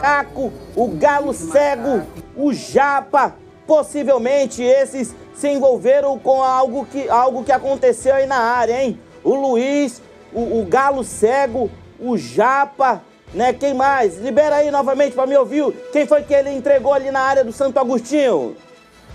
Caco, 0.00 0.52
o 0.76 0.88
galo 0.88 1.32
cego, 1.32 2.06
o 2.36 2.52
japa, 2.52 3.34
possivelmente 3.66 4.62
esses 4.62 5.14
se 5.34 5.48
envolveram 5.48 6.18
com 6.18 6.42
algo 6.42 6.86
que, 6.86 7.08
algo 7.08 7.44
que 7.44 7.52
aconteceu 7.52 8.14
aí 8.14 8.26
na 8.26 8.38
área, 8.38 8.82
hein? 8.82 9.00
O 9.24 9.34
Luiz, 9.34 10.02
o, 10.32 10.60
o 10.60 10.66
galo 10.66 11.02
cego, 11.02 11.70
o 11.98 12.16
japa, 12.16 13.02
né? 13.34 13.52
Quem 13.52 13.74
mais? 13.74 14.18
Libera 14.18 14.56
aí 14.56 14.70
novamente 14.70 15.14
para 15.14 15.26
me 15.26 15.36
ouvir. 15.36 15.72
Quem 15.92 16.06
foi 16.06 16.22
que 16.22 16.34
ele 16.34 16.50
entregou 16.50 16.92
ali 16.92 17.10
na 17.10 17.20
área 17.20 17.44
do 17.44 17.52
Santo 17.52 17.78
Agostinho? 17.78 18.56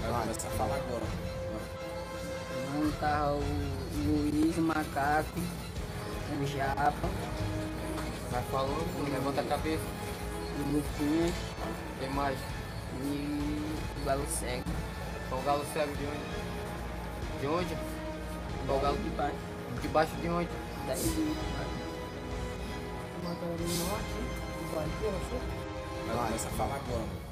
Vai 0.02 0.12
lá, 0.12 0.26
nessa 0.26 0.48
fala 0.50 0.76
agora. 0.76 1.04
Não 2.76 2.92
tá 2.94 3.34
o 3.34 3.42
Luiz, 4.06 4.58
o 4.58 4.62
macaco 4.62 5.40
o 6.42 6.48
Japa. 6.48 7.10
Vai 8.32 8.44
falando, 8.52 9.12
levanta 9.12 9.42
a 9.42 9.44
cabeça. 9.44 9.84
O 10.60 10.76
Luquinha. 10.76 11.34
Tem 12.00 12.10
mais? 12.10 12.38
E 13.02 14.02
o 14.02 14.06
Galo 14.06 14.26
Cego. 14.28 14.64
Qual 15.30 15.42
o 15.42 15.44
Galo 15.44 15.66
Cego 15.74 15.94
de 15.96 16.06
onde? 16.06 17.42
De 17.42 17.48
onde? 17.48 17.78
Qual 18.66 18.78
o 18.78 18.82
Galo 18.82 18.98
de 18.98 19.10
baixo? 19.10 19.36
De 19.82 19.88
baixo 19.88 20.16
de 20.16 20.30
onde? 20.30 20.50
Daí 20.88 21.36
de 23.58 23.64
baixo. 23.84 24.24
Vai 26.08 26.16
lá, 26.16 26.30
essa 26.36 26.50
fala 26.50 26.76
agora. 26.76 27.24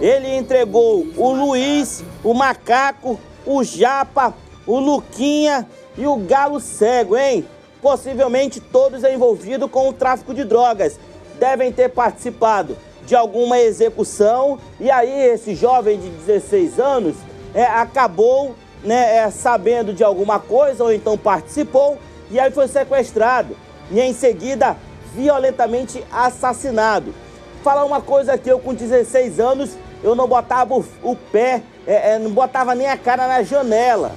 Ele 0.00 0.36
entregou 0.36 1.06
o 1.16 1.32
Luiz, 1.32 2.04
o 2.22 2.32
Macaco, 2.32 3.18
o 3.44 3.64
Japa, 3.64 4.32
o 4.66 4.78
Luquinha 4.78 5.66
e 5.96 6.06
o 6.06 6.16
galo 6.16 6.60
cego, 6.60 7.16
hein? 7.16 7.44
Possivelmente 7.82 8.60
todos 8.60 9.02
envolvidos 9.02 9.70
com 9.70 9.88
o 9.88 9.92
tráfico 9.92 10.32
de 10.32 10.44
drogas. 10.44 11.00
Devem 11.38 11.72
ter 11.72 11.88
participado 11.88 12.76
de 13.04 13.16
alguma 13.16 13.58
execução 13.58 14.58
e 14.78 14.90
aí 14.90 15.10
esse 15.10 15.54
jovem 15.54 15.98
de 15.98 16.10
16 16.10 16.78
anos 16.78 17.16
é, 17.54 17.64
acabou 17.64 18.54
né, 18.84 19.16
é, 19.16 19.30
sabendo 19.30 19.92
de 19.92 20.04
alguma 20.04 20.38
coisa 20.38 20.84
ou 20.84 20.92
então 20.92 21.16
participou 21.16 21.98
e 22.30 22.38
aí 22.38 22.50
foi 22.50 22.68
sequestrado 22.68 23.56
e 23.90 24.00
em 24.00 24.12
seguida 24.12 24.76
violentamente 25.14 26.04
assassinado. 26.12 27.14
Falar 27.62 27.84
uma 27.84 28.00
coisa 28.00 28.34
aqui, 28.34 28.48
eu 28.48 28.58
com 28.58 28.74
16 28.74 29.40
anos 29.40 29.76
eu 30.02 30.14
não 30.14 30.28
botava 30.28 30.74
o, 30.74 30.84
o 31.02 31.16
pé, 31.16 31.62
é, 31.86 32.12
é, 32.12 32.18
não 32.18 32.30
botava 32.30 32.74
nem 32.74 32.88
a 32.88 32.96
cara 32.96 33.26
na 33.26 33.42
janela, 33.42 34.12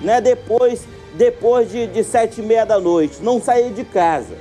né? 0.00 0.20
Depois 0.20 0.86
depois 1.16 1.70
de, 1.70 1.86
de 1.86 2.04
sete 2.04 2.40
e 2.40 2.44
meia 2.44 2.66
da 2.66 2.78
noite, 2.78 3.22
não 3.22 3.40
sair 3.40 3.72
de 3.72 3.84
casa. 3.84 4.34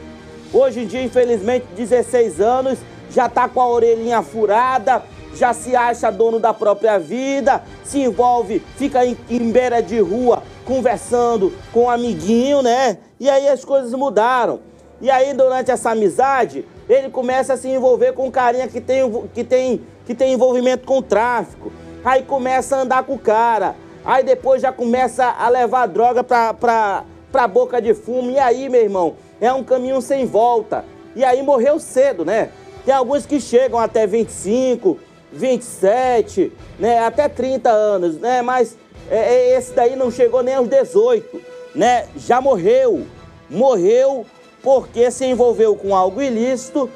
Hoje 0.54 0.82
em 0.82 0.88
dia, 0.88 1.02
infelizmente, 1.02 1.66
16 1.76 2.42
anos, 2.42 2.80
já 3.10 3.28
está 3.28 3.48
com 3.48 3.62
a 3.62 3.68
orelhinha 3.68 4.22
furada, 4.22 5.02
já 5.36 5.54
se 5.54 5.76
acha 5.76 6.12
dono 6.12 6.40
da 6.40 6.54
própria 6.54 6.98
vida, 6.98 7.64
se 7.84 8.02
envolve, 8.02 8.62
fica 8.78 9.06
em, 9.06 9.18
em 9.30 9.52
beira 9.52 9.82
de 9.82 10.00
rua 10.00 10.44
conversando 10.66 11.54
com 11.72 11.84
um 11.84 11.90
amiguinho, 11.90 12.62
né? 12.62 12.98
E 13.20 13.30
aí 13.30 13.48
as 13.48 13.64
coisas 13.64 13.94
mudaram. 13.94 14.60
E 15.06 15.12
aí, 15.12 15.36
durante 15.36 15.70
essa 15.70 15.92
amizade, 15.92 16.66
ele 16.90 17.12
começa 17.12 17.54
a 17.54 17.58
se 17.58 17.68
envolver 17.70 18.14
com 18.14 18.26
um 18.26 18.32
carinha 18.32 18.68
que 18.68 18.82
tem, 18.82 19.04
que 19.36 19.44
tem, 19.44 19.86
que 20.04 20.16
tem 20.16 20.34
envolvimento 20.34 20.84
com 20.84 21.00
tráfico. 21.00 21.72
Aí 22.04 22.24
começa 22.24 22.76
a 22.76 22.82
andar 22.82 23.04
com 23.04 23.14
o 23.14 23.20
cara. 23.20 23.76
Aí 24.04 24.24
depois 24.24 24.64
já 24.64 24.72
começa 24.72 25.24
a 25.24 25.48
levar 25.48 25.86
droga 25.86 26.24
pra, 26.24 26.56
pra, 26.56 27.04
pra 27.32 27.48
boca 27.48 27.80
de 27.80 27.94
fumo. 27.94 28.32
E 28.32 28.40
aí, 28.40 28.68
meu 28.68 28.82
irmão, 28.82 29.16
é 29.40 29.54
um 29.54 29.64
caminho 29.64 30.02
sem 30.02 30.26
volta. 30.26 30.84
E 31.16 31.24
aí 31.24 31.44
morreu 31.44 31.80
cedo, 31.80 32.26
né? 32.26 32.50
Tem 32.84 32.92
alguns 32.92 33.28
que 33.28 33.40
chegam 33.40 33.78
até 33.78 34.08
25, 34.08 34.98
27, 35.32 36.52
né? 36.80 36.98
Até 36.98 37.30
30 37.30 37.70
anos, 37.70 38.18
né? 38.18 38.42
Mas 38.42 38.76
é, 39.12 39.18
é, 39.18 39.56
esse 39.56 39.72
daí 39.72 39.96
não 39.96 40.10
chegou 40.10 40.42
nem 40.42 40.56
aos 40.56 40.68
18, 40.68 41.40
né? 41.76 42.08
Já 42.18 42.42
morreu. 42.42 43.06
Morreu 43.48 44.26
porque 44.66 45.12
se 45.12 45.24
envolveu 45.24 45.76
com 45.76 45.96
algo 45.96 46.20
ilícito 46.20 46.90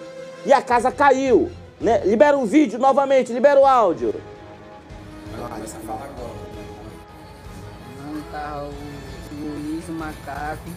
e 0.43 0.51
a 0.51 0.59
casa 0.59 0.91
caiu. 0.91 1.51
Né? 1.79 1.99
Libera 1.99 2.35
o 2.35 2.43
vídeo 2.43 2.79
novamente, 2.79 3.31
libera 3.31 3.59
o 3.59 3.65
áudio. 3.65 4.15
Não 8.03 8.21
tá 8.31 8.63
o 8.63 8.73
Luiz, 9.39 9.87
o 9.87 9.91
Macaco, 9.91 10.67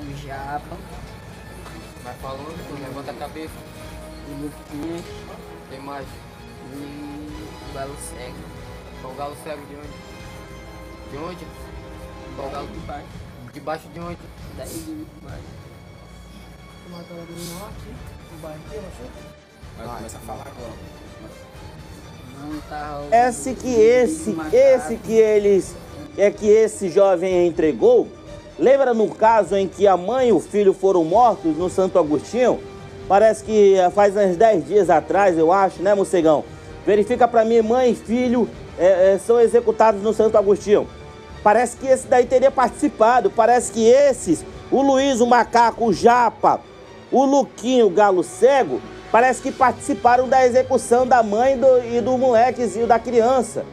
o 0.00 0.16
Japa. 0.16 0.78
Vai 2.02 2.14
falando, 2.22 2.80
levanta 2.80 3.10
a 3.10 3.14
cabeça. 3.14 3.52
O 4.30 4.44
Luquinhas. 4.44 5.04
Tem 5.68 5.78
mais. 5.80 6.06
E 6.72 7.70
o 7.70 7.74
Galo 7.74 7.94
Cego. 7.98 8.38
Qual 9.02 9.14
galo 9.14 9.36
cego 9.44 9.62
de 9.66 9.76
onde? 9.76 9.88
De 11.10 11.18
onde? 11.18 11.44
O 12.38 12.50
Galo 12.50 12.66
de 12.66 12.78
baixo. 12.80 13.06
Debaixo 13.52 13.88
de 13.88 14.00
onde? 14.00 14.18
Daí 14.56 14.68
de 14.68 15.06
baixo. 15.22 15.67
Mataram 16.90 17.20
no 17.20 17.58
norte, 17.58 17.84
no 18.32 18.38
bairro 18.40 18.60
aqui, 18.66 18.78
achou? 18.78 19.86
Vai 19.86 19.96
começar 19.96 20.18
a 20.18 20.20
falar 20.20 20.46
agora. 20.46 20.72
Não 22.40 22.60
tá 22.62 23.28
Esse 23.28 23.54
que 23.54 23.68
esse, 23.68 24.36
esse 24.52 24.96
que 24.96 25.12
eles, 25.12 25.74
é 26.16 26.30
que 26.30 26.46
esse 26.48 26.88
jovem 26.88 27.46
entregou, 27.46 28.08
lembra 28.58 28.94
no 28.94 29.08
caso 29.10 29.54
em 29.54 29.68
que 29.68 29.86
a 29.86 29.96
mãe 29.96 30.28
e 30.28 30.32
o 30.32 30.40
filho 30.40 30.72
foram 30.72 31.04
mortos 31.04 31.56
no 31.58 31.68
Santo 31.68 31.98
Agostinho? 31.98 32.58
Parece 33.06 33.44
que 33.44 33.74
eh, 33.74 33.90
faz 33.90 34.16
uns 34.16 34.36
10 34.36 34.66
dias 34.66 34.90
atrás, 34.90 35.36
eu 35.36 35.52
acho, 35.52 35.82
né, 35.82 35.94
Mocegão? 35.94 36.44
Verifica 36.86 37.28
pra 37.28 37.44
mim, 37.44 37.60
mãe 37.60 37.90
e 37.90 37.94
filho 37.94 38.48
eh, 38.78 39.14
eh, 39.14 39.18
são 39.18 39.38
executados 39.38 40.02
no 40.02 40.14
Santo 40.14 40.38
Agostinho. 40.38 40.88
Parece 41.42 41.76
que 41.76 41.86
esse 41.86 42.06
daí 42.06 42.24
teria 42.24 42.50
participado, 42.50 43.30
parece 43.30 43.72
que 43.72 43.86
esses, 43.86 44.44
o 44.70 44.80
Luiz, 44.80 45.20
o 45.20 45.26
Macaco, 45.26 45.86
o 45.86 45.92
Japa, 45.92 46.60
o 47.10 47.24
Luquinho, 47.24 47.86
o 47.86 47.90
Galo 47.90 48.22
Cego, 48.22 48.80
parece 49.10 49.40
que 49.42 49.50
participaram 49.50 50.28
da 50.28 50.44
execução 50.46 51.06
da 51.06 51.22
mãe 51.22 51.56
do- 51.56 51.78
e 51.84 52.00
do 52.00 52.16
molequezinho, 52.18 52.86
da 52.86 52.98
criança, 52.98 53.64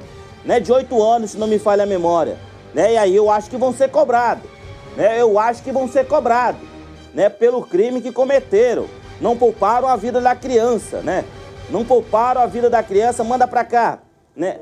né? 0.43 0.59
De 0.59 0.71
8 0.71 1.01
anos, 1.03 1.31
se 1.31 1.37
não 1.37 1.47
me 1.47 1.59
falha 1.59 1.83
a 1.83 1.87
memória. 1.87 2.37
Né? 2.73 2.93
E 2.93 2.97
aí 2.97 3.15
eu 3.15 3.29
acho 3.29 3.49
que 3.49 3.57
vão 3.57 3.73
ser 3.73 3.89
cobrados. 3.89 4.43
Né? 4.97 5.21
Eu 5.21 5.37
acho 5.39 5.63
que 5.63 5.71
vão 5.71 5.87
ser 5.87 6.05
cobrados, 6.07 6.61
né? 7.13 7.29
Pelo 7.29 7.61
crime 7.61 8.01
que 8.01 8.11
cometeram. 8.11 8.85
Não 9.19 9.37
pouparam 9.37 9.87
a 9.87 9.95
vida 9.95 10.19
da 10.19 10.35
criança, 10.35 11.01
né? 11.01 11.23
Não 11.69 11.83
pouparam 11.85 12.41
a 12.41 12.45
vida 12.45 12.69
da 12.69 12.83
criança, 12.83 13.23
manda 13.23 13.47
pra 13.47 13.63
cá, 13.63 13.99
né? 14.35 14.59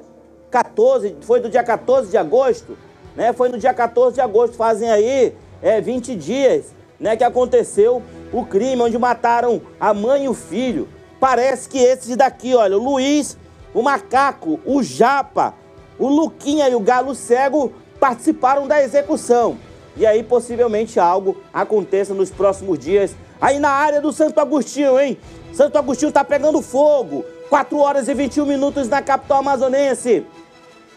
14, 0.52 1.16
foi 1.22 1.40
do 1.40 1.50
dia 1.50 1.64
14 1.64 2.10
de 2.12 2.18
agosto, 2.18 2.78
né? 3.16 3.34
Foi 3.34 3.50
no 3.50 3.58
dia 3.58 3.74
14 3.74 4.16
de 4.16 4.22
agosto, 4.22 4.56
fazem 4.56 4.90
aí 4.92 5.36
é, 5.62 5.82
20 5.82 6.16
dias, 6.16 6.66
né? 7.00 7.16
Que 7.18 7.24
aconteceu 7.24 8.02
o 8.34 8.44
crime, 8.44 8.82
onde 8.82 8.98
mataram 8.98 9.62
a 9.80 9.94
mãe 9.94 10.26
e 10.26 10.28
o 10.28 10.34
filho. 10.34 10.90
Parece 11.20 11.70
que 11.70 11.78
esses 11.78 12.18
daqui, 12.18 12.56
olha, 12.56 12.78
o 12.78 12.84
Luiz, 12.84 13.38
o 13.74 13.82
Macaco, 13.82 14.60
o 14.66 14.84
Japa, 14.84 15.54
o 15.98 16.08
Luquinha 16.08 16.68
e 16.68 16.76
o 16.76 16.80
Galo 16.80 17.16
Cego 17.16 17.72
participaram 18.00 18.68
da 18.68 18.84
execução. 18.84 19.58
E 19.96 20.06
aí, 20.06 20.24
possivelmente, 20.24 21.00
algo 21.00 21.38
aconteça 21.54 22.14
nos 22.14 22.32
próximos 22.32 22.80
dias. 22.80 23.16
Aí 23.40 23.60
na 23.60 23.70
área 23.70 24.02
do 24.02 24.12
Santo 24.12 24.40
Agostinho, 24.40 25.00
hein? 25.00 25.18
Santo 25.54 25.78
Agostinho 25.78 26.12
tá 26.12 26.24
pegando 26.24 26.62
fogo. 26.62 27.24
4 27.50 27.78
horas 27.78 28.08
e 28.08 28.14
21 28.14 28.46
minutos 28.46 28.90
na 28.90 29.02
capital 29.02 29.40
amazonense. 29.40 30.26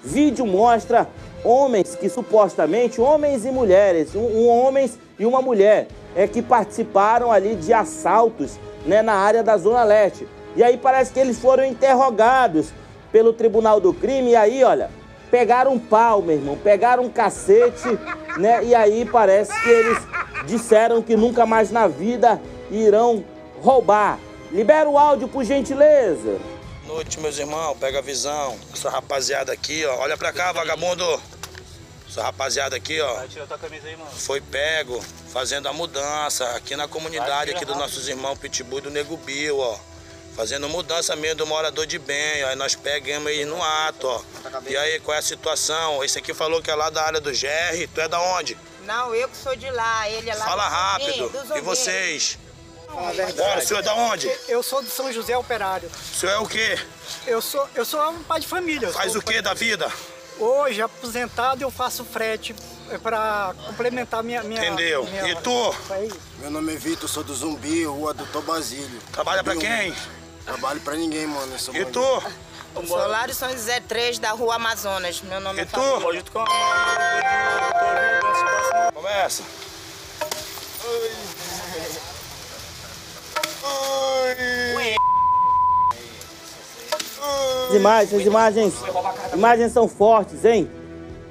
Vídeo 0.02 0.46
mostra 0.46 1.06
homens 1.44 1.94
que 1.94 2.08
supostamente, 2.08 3.00
homens 3.00 3.44
e 3.44 3.50
mulheres, 3.50 4.14
um, 4.14 4.20
um 4.20 4.48
homens 4.48 4.98
e 5.18 5.26
uma 5.26 5.42
mulher, 5.42 5.88
é 6.16 6.26
que 6.26 6.40
participaram 6.40 7.30
ali 7.30 7.54
de 7.54 7.72
assaltos 7.72 8.58
né, 8.86 9.02
na 9.02 9.12
área 9.12 9.42
da 9.42 9.56
Zona 9.58 9.84
Leste. 9.84 10.26
E 10.56 10.64
aí 10.64 10.78
parece 10.78 11.12
que 11.12 11.20
eles 11.20 11.38
foram 11.38 11.64
interrogados 11.64 12.68
pelo 13.12 13.32
Tribunal 13.32 13.78
do 13.78 13.92
Crime, 13.92 14.30
e 14.30 14.36
aí, 14.36 14.64
olha, 14.64 14.90
pegaram 15.30 15.74
um 15.74 15.78
pau, 15.78 16.22
meu 16.22 16.36
irmão, 16.36 16.56
pegaram 16.56 17.04
um 17.04 17.10
cacete, 17.10 17.98
né? 18.38 18.64
E 18.64 18.74
aí 18.74 19.04
parece 19.04 19.52
que 19.62 19.68
eles 19.68 19.98
disseram 20.46 21.02
que 21.02 21.14
nunca 21.16 21.44
mais 21.44 21.70
na 21.70 21.86
vida 21.86 22.40
irão 22.70 23.22
roubar. 23.60 24.18
Libera 24.50 24.88
o 24.88 24.96
áudio, 24.96 25.28
por 25.28 25.44
gentileza. 25.44 26.38
noite, 26.86 27.20
meus 27.20 27.38
irmãos. 27.38 27.76
Pega 27.78 27.98
a 27.98 28.02
visão. 28.02 28.56
Essa 28.72 28.88
rapaziada 28.88 29.52
aqui, 29.52 29.84
ó. 29.84 29.98
Olha 29.98 30.16
pra 30.16 30.32
cá, 30.32 30.52
vagabundo. 30.52 31.04
Essa 32.16 32.22
rapaziada 32.22 32.74
aqui, 32.74 32.98
ó. 32.98 33.22
Foi 34.16 34.40
pego 34.40 35.04
fazendo 35.30 35.68
a 35.68 35.72
mudança 35.74 36.48
aqui 36.52 36.74
na 36.74 36.88
comunidade 36.88 37.50
aqui 37.50 37.62
dos 37.62 37.76
nossos 37.76 38.08
irmãos 38.08 38.38
Pitbull 38.38 38.78
e 38.78 38.82
do 38.82 38.90
Nego 38.90 39.18
Bill, 39.18 39.58
ó. 39.58 39.78
Fazendo 40.34 40.66
mudança 40.66 41.14
mesmo 41.14 41.36
do 41.36 41.46
morador 41.46 41.84
de 41.84 41.98
bem, 41.98 42.42
ó. 42.42 42.48
Aí 42.48 42.56
nós 42.56 42.74
pegamos 42.74 43.30
eles 43.30 43.46
no 43.46 43.62
ato, 43.62 44.06
ó. 44.08 44.22
E 44.66 44.74
aí, 44.78 44.98
qual 45.00 45.14
é 45.14 45.18
a 45.18 45.22
situação? 45.22 46.02
Esse 46.02 46.18
aqui 46.18 46.32
falou 46.32 46.62
que 46.62 46.70
é 46.70 46.74
lá 46.74 46.88
da 46.88 47.02
área 47.04 47.20
do 47.20 47.30
GR. 47.30 47.86
Tu 47.94 48.00
é 48.00 48.08
da 48.08 48.18
onde? 48.18 48.56
Não, 48.86 49.14
eu 49.14 49.28
que 49.28 49.36
sou 49.36 49.54
de 49.54 49.70
lá, 49.70 50.08
ele 50.08 50.30
é 50.30 50.34
lá 50.34 50.46
Fala 50.46 50.66
rápido. 50.66 51.30
E 51.54 51.60
vocês? 51.60 52.38
Bora, 53.36 53.58
o 53.58 53.66
senhor 53.66 53.80
é 53.80 53.82
da 53.82 53.94
onde? 53.94 54.30
Eu 54.48 54.62
sou 54.62 54.82
de 54.82 54.88
São 54.88 55.12
José 55.12 55.36
Operário. 55.36 55.90
O 55.90 56.16
senhor 56.16 56.32
é 56.32 56.38
o 56.38 56.46
quê? 56.46 56.78
Eu 57.26 57.42
sou, 57.42 57.68
eu 57.74 57.84
sou 57.84 58.00
um 58.08 58.22
pai 58.22 58.40
de 58.40 58.46
família. 58.46 58.90
Faz 58.90 59.14
o 59.14 59.20
quê 59.20 59.42
da 59.42 59.52
vida? 59.52 59.92
Hoje, 60.38 60.82
aposentado, 60.82 61.62
eu 61.62 61.70
faço 61.70 62.04
frete 62.04 62.54
para 63.02 63.54
complementar 63.66 64.22
minha, 64.22 64.42
minha. 64.42 64.60
Entendeu? 64.64 65.04
minha- 65.04 65.28
E 65.28 65.34
tu? 65.36 65.74
Aí. 65.90 66.12
Meu 66.38 66.50
nome 66.50 66.74
é 66.74 66.76
Vitor, 66.76 67.08
sou 67.08 67.24
do 67.24 67.34
Zumbi, 67.34 67.84
rua 67.84 68.12
Doutor 68.12 68.42
Basílio. 68.42 69.00
Trabalha 69.12 69.42
pra 69.42 69.54
Zumbi 69.54 69.66
quem? 69.66 69.94
Trabalho 70.44 70.80
pra 70.80 70.94
ninguém, 70.94 71.26
mano. 71.26 71.52
Eu 71.52 71.58
sou 71.58 71.74
E 71.74 71.78
bandido. 71.84 72.00
tu? 72.00 72.86
Solário 72.86 73.34
São 73.34 73.50
José 73.50 73.80
3 73.80 74.18
da 74.18 74.32
Rua 74.32 74.56
Amazonas. 74.56 75.22
Meu 75.22 75.40
nome 75.40 75.60
E 75.60 75.62
é 75.62 75.64
tu? 75.64 75.80
Começa. 78.94 79.42
As 87.68 87.74
imagens, 87.74 88.20
as 88.20 88.26
imagens, 88.26 88.74
imagens 89.34 89.72
são 89.72 89.88
fortes, 89.88 90.44
hein? 90.44 90.70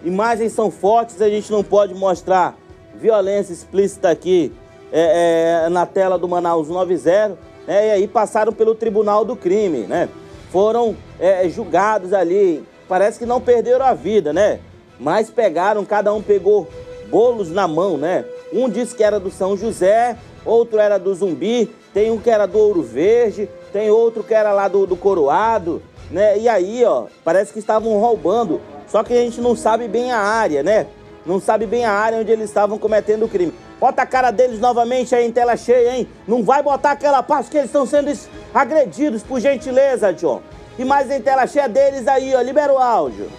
Imagens 0.03 0.51
são 0.51 0.69
fortes, 0.69 1.21
a 1.21 1.29
gente 1.29 1.49
não 1.49 1.63
pode 1.63 1.93
mostrar 1.93 2.57
violência 2.93 3.53
explícita 3.53 4.09
aqui 4.09 4.51
é, 4.91 5.63
é, 5.65 5.69
na 5.69 5.85
tela 5.85 6.19
do 6.19 6.27
Manaus 6.27 6.67
90, 6.67 7.37
né? 7.65 7.87
E 7.87 7.91
aí 7.91 8.07
passaram 8.07 8.51
pelo 8.51 8.75
Tribunal 8.75 9.23
do 9.23 9.33
Crime, 9.35 9.87
né? 9.87 10.09
Foram 10.51 10.95
é, 11.19 11.47
julgados 11.47 12.11
ali, 12.11 12.65
parece 12.87 13.17
que 13.17 13.25
não 13.25 13.39
perderam 13.39 13.85
a 13.85 13.93
vida, 13.93 14.33
né? 14.33 14.59
Mas 14.99 15.29
pegaram, 15.29 15.85
cada 15.85 16.13
um 16.13 16.21
pegou 16.21 16.67
bolos 17.09 17.49
na 17.49 17.65
mão, 17.65 17.97
né? 17.97 18.25
Um 18.51 18.69
disse 18.69 18.93
que 18.93 19.03
era 19.03 19.21
do 19.21 19.31
São 19.31 19.55
José, 19.55 20.17
outro 20.45 20.79
era 20.79 20.97
do 20.97 21.15
Zumbi, 21.15 21.73
tem 21.93 22.11
um 22.11 22.17
que 22.17 22.29
era 22.29 22.45
do 22.45 22.57
Ouro 22.57 22.83
Verde, 22.83 23.49
tem 23.71 23.89
outro 23.89 24.21
que 24.21 24.33
era 24.33 24.51
lá 24.51 24.67
do, 24.67 24.85
do 24.85 24.97
Coroado, 24.97 25.81
né? 26.11 26.37
E 26.37 26.49
aí, 26.49 26.83
ó, 26.85 27.05
parece 27.23 27.53
que 27.53 27.59
estavam 27.59 27.99
roubando, 27.99 28.61
só 28.87 29.03
que 29.03 29.13
a 29.13 29.17
gente 29.17 29.41
não 29.41 29.55
sabe 29.55 29.87
bem 29.87 30.11
a 30.11 30.19
área, 30.19 30.63
né? 30.63 30.87
Não 31.25 31.39
sabe 31.39 31.65
bem 31.65 31.85
a 31.85 31.91
área 31.91 32.19
onde 32.19 32.31
eles 32.31 32.49
estavam 32.49 32.77
cometendo 32.77 33.25
o 33.25 33.29
crime. 33.29 33.53
Bota 33.79 34.03
a 34.03 34.05
cara 34.05 34.31
deles 34.31 34.59
novamente 34.59 35.13
aí 35.15 35.25
em 35.25 35.31
tela 35.31 35.57
cheia, 35.57 35.97
hein? 35.97 36.07
Não 36.27 36.43
vai 36.43 36.61
botar 36.61 36.91
aquela 36.91 37.23
parte 37.23 37.49
que 37.49 37.57
eles 37.57 37.69
estão 37.69 37.85
sendo 37.85 38.11
agredidos, 38.53 39.23
por 39.23 39.39
gentileza, 39.39 40.13
John. 40.13 40.41
E 40.77 40.85
mais 40.85 41.09
em 41.09 41.21
tela 41.21 41.47
cheia 41.47 41.67
deles 41.67 42.07
aí, 42.07 42.35
ó. 42.35 42.41
Libera 42.41 42.71
o 42.71 42.77
áudio. 42.77 43.29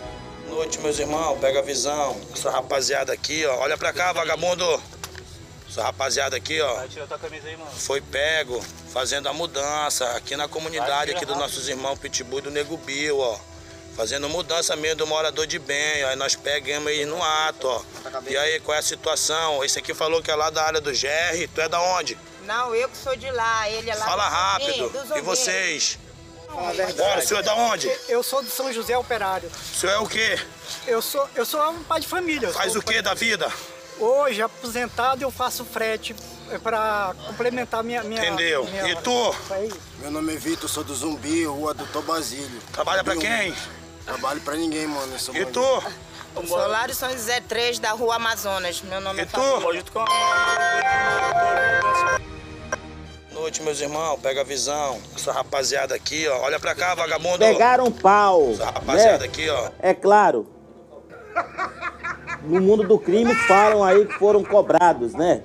Noite, 0.51 0.81
meus 0.81 0.99
irmãos. 0.99 1.39
Pega 1.39 1.61
a 1.61 1.63
visão. 1.63 2.17
Essa 2.33 2.51
rapaziada 2.51 3.13
aqui, 3.13 3.45
ó. 3.47 3.61
Olha 3.61 3.77
pra 3.77 3.93
cá, 3.93 4.13
vagabundo. 4.13 4.65
Essa 5.77 5.83
rapaziada 5.83 6.35
aqui, 6.35 6.59
ó. 6.59 6.85
Foi 7.77 8.01
pego 8.01 8.65
fazendo 8.91 9.29
a 9.29 9.33
mudança 9.35 10.11
aqui 10.13 10.35
na 10.35 10.49
comunidade 10.49 11.11
aqui 11.11 11.27
dos 11.27 11.37
nossos 11.37 11.69
irmãos 11.69 11.99
Pitbull 11.99 12.39
e 12.39 12.43
do 12.43 12.51
Nego 12.51 12.79
Bill, 12.79 13.19
ó. 13.19 13.39
Fazendo 13.95 14.27
mudança 14.27 14.75
mesmo 14.75 14.97
do 14.97 15.07
morador 15.07 15.47
de 15.47 15.59
bem, 15.59 16.03
ó. 16.03 16.09
Aí 16.09 16.17
nós 16.17 16.35
pegamos 16.35 16.91
eles 16.91 17.07
no 17.07 17.23
ato, 17.23 17.69
ó. 17.69 17.83
E 18.27 18.35
aí, 18.39 18.59
qual 18.61 18.75
é 18.75 18.79
a 18.79 18.83
situação? 18.83 19.63
Esse 19.63 19.79
aqui 19.79 19.93
falou 19.93 20.23
que 20.23 20.31
é 20.31 20.35
lá 20.35 20.49
da 20.49 20.65
área 20.65 20.81
do 20.81 20.91
GR. 20.91 21.47
Tu 21.55 21.61
é 21.61 21.69
da 21.69 21.79
onde? 21.79 22.17
Não, 22.47 22.75
eu 22.75 22.89
que 22.89 22.97
sou 22.97 23.15
de 23.15 23.31
lá, 23.31 23.69
ele 23.69 23.91
é 23.91 23.95
lá 23.95 24.07
Fala 24.07 24.29
rápido. 24.31 24.91
E 25.15 25.21
vocês? 25.21 25.99
Bora, 26.97 27.19
o 27.19 27.27
senhor 27.27 27.41
é 27.41 27.43
da 27.43 27.55
onde? 27.55 27.93
Eu 28.09 28.23
sou 28.23 28.43
de 28.43 28.49
São 28.49 28.73
José 28.73 28.97
Operário. 28.97 29.51
O 29.51 29.77
senhor 29.77 29.93
é 29.93 29.99
o 29.99 30.07
quê? 30.07 30.41
Eu 30.87 31.03
sou, 31.03 31.29
eu 31.35 31.45
sou 31.45 31.61
um 31.71 31.85
pai 31.85 32.01
de 32.01 32.07
família. 32.07 32.51
Faz 32.51 32.75
o 32.75 32.81
quê 32.81 33.03
da 33.03 33.13
vida? 33.13 33.53
Hoje, 33.99 34.43
aposentado, 34.43 35.23
eu 35.23 35.31
faço 35.31 35.65
frete 35.65 36.15
para 36.63 37.15
complementar 37.27 37.83
minha. 37.83 38.03
minha 38.03 38.21
Entendeu? 38.25 38.65
minha- 38.65 38.89
E 38.89 38.97
tu? 38.97 39.35
Aí. 39.51 39.73
Meu 40.01 40.11
nome 40.11 40.35
é 40.35 40.37
Vitor, 40.37 40.69
sou 40.69 40.85
do 40.85 40.95
Zumbi, 40.95 41.45
rua 41.47 41.73
Doutor 41.73 42.03
Basílio. 42.03 42.61
Trabalha 42.73 43.03
pra 43.03 43.15
Zumbi, 43.15 43.27
quem? 43.27 43.55
Trabalho 44.05 44.41
pra 44.43 44.55
ninguém, 44.55 44.87
mano. 44.87 45.13
Eu 45.15 45.19
sou 45.19 45.35
E 45.35 45.45
tu? 45.47 45.83
Solário 46.47 46.95
São 46.95 47.11
José 47.11 47.41
3 47.41 47.79
da 47.79 47.93
Rua 47.93 48.17
Amazonas. 48.17 48.83
Meu 48.83 49.01
nome 49.01 49.21
E 49.21 49.23
é 49.23 49.27
tu? 49.27 49.41
Noite, 53.33 53.63
meus 53.63 53.81
irmãos, 53.81 54.19
pega 54.21 54.43
a 54.43 54.45
visão. 54.45 55.01
Essa 55.15 55.33
rapaziada 55.33 55.95
aqui, 55.95 56.29
ó. 56.29 56.39
Olha 56.43 56.61
pra 56.61 56.75
cá, 56.75 56.95
vagabundo. 56.95 57.39
Pegaram 57.39 57.91
pau. 57.91 58.51
Essa 58.53 58.67
rapaziada 58.67 59.19
né? 59.21 59.25
aqui, 59.27 59.49
ó. 59.49 59.71
É 59.81 59.95
claro. 59.95 60.47
No 62.47 62.61
mundo 62.61 62.85
do 62.85 62.97
crime 62.97 63.35
falam 63.35 63.83
aí 63.83 64.07
que 64.07 64.15
foram 64.15 64.45
cobrados, 64.45 65.15
né? 65.15 65.43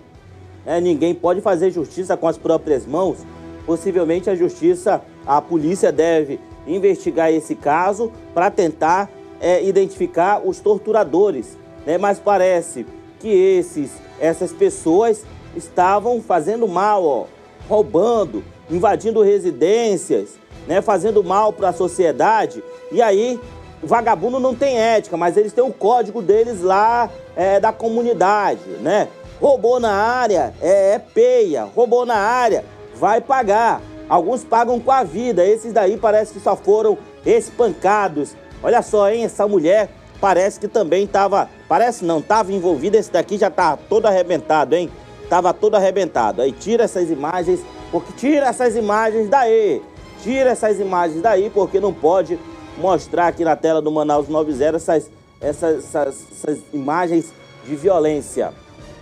É, 0.64 0.80
ninguém 0.80 1.16
pode 1.16 1.42
fazer 1.42 1.72
justiça 1.72 2.16
com 2.16 2.28
as 2.28 2.38
próprias 2.38 2.86
mãos. 2.86 3.26
Possivelmente 3.66 4.30
a 4.30 4.36
justiça, 4.36 5.02
a 5.26 5.42
polícia 5.42 5.92
deve 5.92 6.40
investigar 6.68 7.32
esse 7.32 7.56
caso 7.56 8.12
para 8.36 8.52
tentar 8.52 9.10
é, 9.40 9.64
identificar 9.64 10.42
os 10.46 10.60
torturadores. 10.60 11.58
Né? 11.88 11.98
Mas 11.98 12.20
parece 12.20 12.86
que 13.20 13.30
esses, 13.30 13.94
essas 14.20 14.52
pessoas 14.52 15.26
estavam 15.56 16.22
fazendo 16.22 16.68
mal, 16.68 17.04
ó, 17.04 17.26
roubando, 17.68 18.44
invadindo 18.70 19.24
residências, 19.24 20.38
né? 20.68 20.82
fazendo 20.82 21.24
mal 21.24 21.52
para 21.52 21.70
a 21.70 21.74
sociedade. 21.74 22.64
E 22.92 23.02
aí 23.02 23.40
vagabundo 23.84 24.40
não 24.40 24.56
tem 24.56 24.78
ética, 24.78 25.18
mas 25.18 25.38
eles 25.38 25.54
têm 25.54 25.64
o 25.64 25.74
código 25.74 26.22
deles 26.22 26.62
lá 26.62 27.10
é, 27.36 27.60
da 27.60 27.72
comunidade, 27.72 28.62
né? 28.82 29.08
Roubou 29.40 29.80
na 29.80 29.92
área, 29.92 30.54
é, 30.62 30.94
é 30.94 31.00
peia. 31.00 31.64
Roubou 31.64 32.06
na 32.06 32.16
área, 32.16 32.64
vai 32.96 33.20
pagar. 33.20 33.82
Alguns 34.08 34.44
pagam 34.44 34.80
com 34.80 34.92
a 34.92 35.04
vida, 35.04 35.46
esses 35.46 35.74
daí 35.74 35.98
parece 35.98 36.34
que 36.34 36.40
só 36.40 36.56
foram 36.56 36.98
espancados. 37.26 38.36
Olha 38.62 38.82
só, 38.82 39.10
hein, 39.10 39.24
essa 39.24 39.48
mulher 39.48 39.90
parece 40.20 40.60
que 40.60 40.68
também 40.68 41.06
estava, 41.06 41.50
parece 41.68 42.06
não, 42.06 42.20
estava 42.20 42.54
envolvida, 42.54 42.98
esse 42.98 43.12
daqui 43.12 43.38
já 43.38 43.50
tá 43.50 43.76
todo 43.90 44.06
arrebentado, 44.06 44.76
hein? 44.76 44.92
Tava 45.28 45.54
todo 45.54 45.76
arrebentado. 45.76 46.42
Aí 46.42 46.52
tira 46.52 46.84
essas 46.84 47.10
imagens, 47.10 47.62
porque 47.90 48.14
tira 48.14 48.48
essas 48.48 48.76
imagens 48.76 49.30
daí. 49.30 49.82
Tira 50.22 50.52
essas 50.52 50.80
imagens 50.80 51.22
daí, 51.22 51.50
porque 51.50 51.80
não 51.80 51.94
pode 51.94 52.38
mostrar 52.82 53.28
aqui 53.28 53.46
na 53.46 53.56
tela 53.56 53.82
do 53.82 53.92
Manaus 53.92 54.28
90 54.28 54.76
essas, 54.76 55.10
essas, 55.40 55.86
essas, 55.86 56.26
essas 56.32 56.60
imagens 56.74 57.32
de 57.66 57.76
violência. 57.76 58.52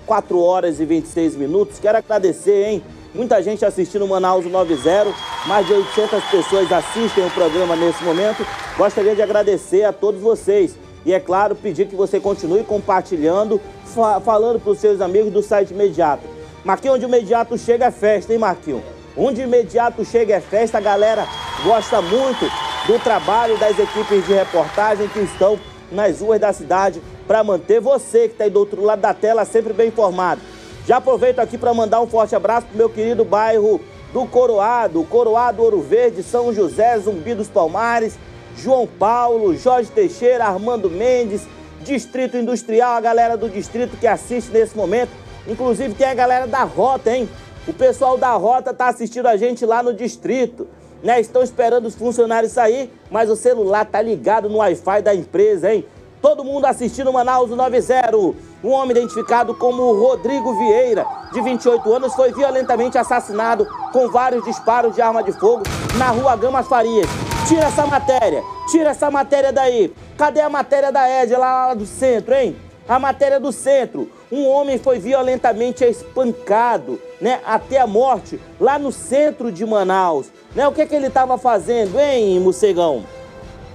4 0.05 0.39
horas 0.39 0.79
e 0.79 0.85
26 0.85 1.35
minutos. 1.35 1.79
Quero 1.79 1.97
agradecer, 1.97 2.65
hein? 2.65 2.83
Muita 3.13 3.41
gente 3.41 3.65
assistindo 3.65 4.07
Manaus 4.07 4.45
90, 4.45 5.11
mais 5.47 5.65
de 5.65 5.73
800 5.73 6.23
pessoas 6.25 6.71
assistem 6.71 7.25
o 7.25 7.31
programa 7.31 7.75
nesse 7.75 8.03
momento. 8.03 8.45
Gostaria 8.77 9.15
de 9.15 9.21
agradecer 9.21 9.83
a 9.83 9.93
todos 9.93 10.21
vocês. 10.21 10.75
E 11.05 11.13
é 11.13 11.19
claro, 11.19 11.55
pedir 11.55 11.87
que 11.87 11.95
você 11.95 12.19
continue 12.19 12.63
compartilhando, 12.63 13.59
fa 13.85 14.19
falando 14.19 14.59
para 14.59 14.71
os 14.71 14.79
seus 14.79 14.99
amigos 14.99 15.31
do 15.31 15.41
site 15.41 15.71
imediato. 15.71 16.23
Marquinhos, 16.63 16.97
onde 16.97 17.05
o 17.05 17.07
imediato 17.07 17.57
chega 17.57 17.85
é 17.85 17.91
festa, 17.91 18.33
hein, 18.33 18.39
Marquinhos? 18.39 18.83
Onde 19.15 19.41
o 19.41 19.45
imediato 19.45 20.03
chega 20.03 20.35
é 20.35 20.41
festa, 20.41 20.77
a 20.77 20.81
galera 20.81 21.25
gosta 21.63 22.01
muito 22.01 22.45
do 22.89 22.97
trabalho 22.97 23.56
das 23.60 23.78
equipes 23.78 24.25
de 24.25 24.34
reportagem 24.34 25.08
que 25.10 25.19
estão 25.19 25.60
nas 25.91 26.21
ruas 26.21 26.39
da 26.39 26.52
cidade 26.52 26.99
para 27.28 27.43
manter 27.43 27.80
você 27.80 28.21
que 28.21 28.34
está 28.34 28.45
aí 28.45 28.49
do 28.49 28.58
outro 28.58 28.84
lado 28.84 28.99
da 28.99 29.13
tela 29.13 29.45
sempre 29.45 29.73
bem 29.73 29.89
informado. 29.89 30.41
Já 30.88 30.97
aproveito 30.97 31.38
aqui 31.38 31.56
para 31.56 31.71
mandar 31.71 32.02
um 32.02 32.08
forte 32.08 32.36
abraço 32.36 32.65
para 32.65 32.75
meu 32.75 32.89
querido 32.89 33.23
bairro 33.23 33.80
do 34.12 34.25
Coroado, 34.25 35.04
Coroado 35.04 35.62
Ouro 35.62 35.82
Verde, 35.82 36.23
São 36.23 36.52
José, 36.52 36.97
Zumbi 36.97 37.36
dos 37.36 37.47
Palmares, 37.47 38.17
João 38.58 38.88
Paulo, 38.88 39.56
Jorge 39.56 39.91
Teixeira, 39.91 40.45
Armando 40.45 40.89
Mendes, 40.89 41.43
Distrito 41.82 42.38
Industrial, 42.38 42.93
a 42.93 43.02
galera 43.02 43.38
do 43.38 43.47
distrito 43.47 43.97
que 43.97 44.08
assiste 44.08 44.49
nesse 44.49 44.75
momento. 44.75 45.12
Inclusive 45.47 45.93
tem 45.93 46.08
a 46.08 46.15
galera 46.15 46.47
da 46.47 46.63
Rota, 46.63 47.15
hein? 47.15 47.30
O 47.67 47.73
pessoal 47.73 48.17
da 48.17 48.32
Rota 48.32 48.73
tá 48.73 48.88
assistindo 48.88 49.28
a 49.28 49.38
gente 49.38 49.63
lá 49.63 49.84
no 49.84 49.93
distrito. 49.93 50.67
Né? 51.03 51.19
Estão 51.19 51.41
esperando 51.41 51.85
os 51.85 51.95
funcionários 51.95 52.51
sair, 52.51 52.91
mas 53.09 53.29
o 53.29 53.35
celular 53.35 53.85
tá 53.85 54.01
ligado 54.01 54.49
no 54.49 54.57
Wi-Fi 54.57 55.01
da 55.01 55.15
empresa, 55.15 55.73
hein? 55.73 55.85
Todo 56.21 56.43
mundo 56.43 56.65
assistindo 56.65 57.13
Manaus 57.13 57.49
90. 57.49 58.17
Um 58.62 58.71
homem 58.71 58.91
identificado 58.91 59.55
como 59.55 59.93
Rodrigo 59.93 60.53
Vieira, 60.53 61.05
de 61.31 61.41
28 61.41 61.93
anos, 61.93 62.13
foi 62.13 62.33
violentamente 62.33 62.97
assassinado 62.97 63.65
com 63.93 64.09
vários 64.09 64.43
disparos 64.43 64.93
de 64.93 65.01
arma 65.01 65.23
de 65.23 65.31
fogo 65.31 65.63
na 65.97 66.09
rua 66.09 66.35
Gamas 66.35 66.67
Farias. 66.67 67.07
Tira 67.47 67.65
essa 67.65 67.88
matéria, 67.88 68.43
tira 68.69 68.89
essa 68.89 69.09
matéria 69.09 69.53
daí. 69.53 69.93
Cadê 70.17 70.41
a 70.41 70.49
matéria 70.49 70.91
da 70.91 71.09
Ed 71.09 71.31
lá, 71.33 71.67
lá 71.67 71.73
do 71.73 71.85
centro, 71.85 72.35
hein? 72.35 72.55
A 72.88 72.99
matéria 72.99 73.39
do 73.39 73.53
centro. 73.53 74.09
Um 74.31 74.47
homem 74.47 74.77
foi 74.77 74.99
violentamente 74.99 75.83
espancado, 75.83 77.01
né, 77.19 77.39
até 77.45 77.79
a 77.79 77.87
morte, 77.87 78.39
lá 78.59 78.77
no 78.77 78.91
centro 78.91 79.51
de 79.51 79.65
Manaus. 79.65 80.27
Né? 80.55 80.67
O 80.67 80.71
que, 80.71 80.85
que 80.85 80.95
ele 80.95 81.07
estava 81.07 81.37
fazendo, 81.37 81.99
hein, 81.99 82.39
Mocegão? 82.39 82.97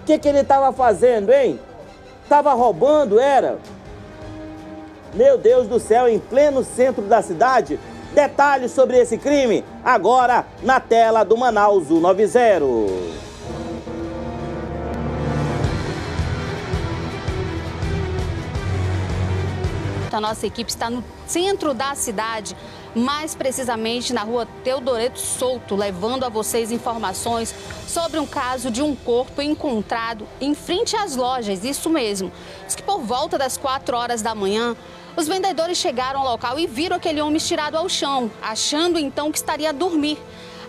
O 0.03 0.05
que, 0.07 0.19
que 0.19 0.29
ele 0.29 0.41
estava 0.41 0.73
fazendo, 0.73 1.33
hein? 1.33 1.59
Tava 2.29 2.53
roubando, 2.55 3.19
era? 3.19 3.59
Meu 5.15 5.37
Deus 5.37 5.67
do 5.67 5.81
céu, 5.81 6.09
em 6.09 6.19
pleno 6.19 6.63
centro 6.63 7.03
da 7.03 7.21
cidade. 7.21 7.79
Detalhes 8.13 8.71
sobre 8.71 8.99
esse 8.99 9.19
crime 9.19 9.65
agora 9.85 10.47
na 10.63 10.79
tela 10.79 11.25
do 11.25 11.37
Manaus 11.37 11.89
90. 11.89 12.65
A 20.15 20.21
nossa 20.21 20.47
equipe 20.47 20.71
está 20.71 20.89
no 20.89 21.03
centro 21.27 21.75
da 21.75 21.95
cidade, 21.97 22.57
mais 22.95 23.35
precisamente 23.35 24.13
na 24.13 24.23
rua 24.23 24.47
Teodoreto 24.63 25.19
Souto, 25.19 25.75
levando 25.75 26.23
a 26.23 26.29
vocês 26.29 26.71
informações 26.71 27.53
sobre 27.89 28.21
um 28.21 28.27
caso 28.27 28.71
de 28.71 28.81
um 28.81 28.95
corpo 28.95 29.43
encontrado 29.43 30.25
em 30.41 30.55
frente 30.55 30.95
às 30.95 31.17
lojas, 31.17 31.65
isso 31.65 31.91
mesmo. 31.91 32.31
Diz 32.65 32.77
que 32.77 32.83
por 32.83 33.01
volta 33.01 33.37
das 33.37 33.57
4 33.57 33.97
horas 33.97 34.23
da 34.23 34.37
manhã, 34.37 34.77
os 35.17 35.27
vendedores 35.27 35.79
chegaram 35.79 36.21
ao 36.21 36.31
local 36.31 36.61
e 36.61 36.67
viram 36.69 36.97
aquele 36.97 37.21
homem 37.21 37.37
estirado 37.37 37.77
ao 37.77 37.89
chão, 37.89 38.31
achando 38.41 39.01
então 39.01 39.33
que 39.33 39.39
estaria 39.39 39.71
a 39.71 39.73
dormir. 39.73 40.17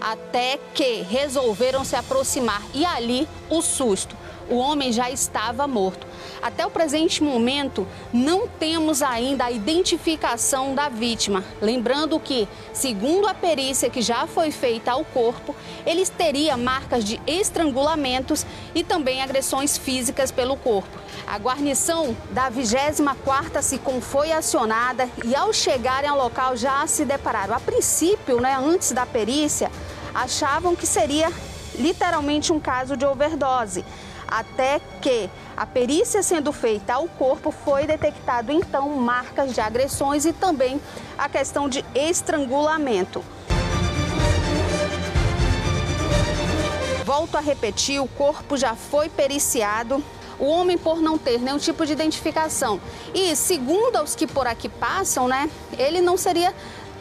Até 0.01 0.60
que 0.73 1.03
resolveram 1.03 1.84
se 1.86 1.95
aproximar 1.95 2.62
e 2.73 2.84
ali 2.84 3.27
o 3.49 3.62
susto. 3.62 4.15
O 4.49 4.58
homem 4.58 4.91
já 4.91 5.10
estava 5.10 5.67
morto. 5.67 6.05
Até 6.41 6.65
o 6.65 6.69
presente 6.69 7.23
momento, 7.23 7.88
não 8.13 8.47
temos 8.47 9.01
ainda 9.01 9.45
a 9.45 9.51
identificação 9.51 10.75
da 10.75 10.89
vítima. 10.89 11.43
Lembrando 11.60 12.19
que, 12.19 12.47
segundo 12.71 13.27
a 13.27 13.34
perícia 13.34 13.89
que 13.89 14.01
já 14.01 14.27
foi 14.27 14.51
feita 14.51 14.91
ao 14.91 15.03
corpo, 15.03 15.55
ele 15.86 16.05
teria 16.05 16.55
marcas 16.55 17.03
de 17.03 17.19
estrangulamentos 17.25 18.45
e 18.75 18.84
também 18.84 19.23
agressões 19.23 19.77
físicas 19.77 20.31
pelo 20.31 20.55
corpo. 20.55 20.95
A 21.25 21.39
guarnição 21.39 22.15
da 22.29 22.51
24ª 22.51 23.62
SICOM 23.63 23.99
foi 23.99 24.31
acionada 24.31 25.10
e 25.23 25.36
ao 25.36 25.51
chegarem 25.51 26.10
ao 26.10 26.17
local 26.17 26.55
já 26.55 26.86
se 26.86 27.03
depararam. 27.05 27.55
A 27.55 27.60
princípio, 27.60 28.39
né, 28.39 28.55
antes 28.55 28.91
da 28.91 29.08
perícia, 29.08 29.71
achavam 30.13 30.75
que 30.75 30.86
seria 30.86 31.31
literalmente 31.79 32.53
um 32.53 32.60
caso 32.60 32.95
de 32.95 33.05
overdose 33.05 33.84
até 34.27 34.79
que 35.01 35.29
a 35.55 35.65
perícia 35.65 36.21
sendo 36.21 36.51
feita 36.51 36.93
ao 36.93 37.07
corpo 37.07 37.51
foi 37.51 37.85
detectado 37.85 38.51
então 38.51 38.89
marcas 38.89 39.53
de 39.53 39.61
agressões 39.61 40.25
e 40.25 40.33
também 40.33 40.81
a 41.17 41.29
questão 41.29 41.69
de 41.69 41.83
estrangulamento. 41.93 43.23
Volto 47.05 47.38
a 47.38 47.39
repetir, 47.39 48.01
o 48.01 48.07
corpo 48.07 48.57
já 48.57 48.75
foi 48.75 49.09
periciado. 49.09 50.03
O 50.38 50.47
homem, 50.47 50.77
por 50.77 50.99
não 51.01 51.17
ter 51.17 51.39
nenhum 51.39 51.57
tipo 51.57 51.85
de 51.85 51.93
identificação. 51.93 52.81
E, 53.13 53.35
segundo 53.35 54.01
os 54.01 54.15
que 54.15 54.27
por 54.27 54.47
aqui 54.47 54.67
passam, 54.67 55.27
né, 55.27 55.49
ele 55.77 56.01
não 56.01 56.17
seria 56.17 56.53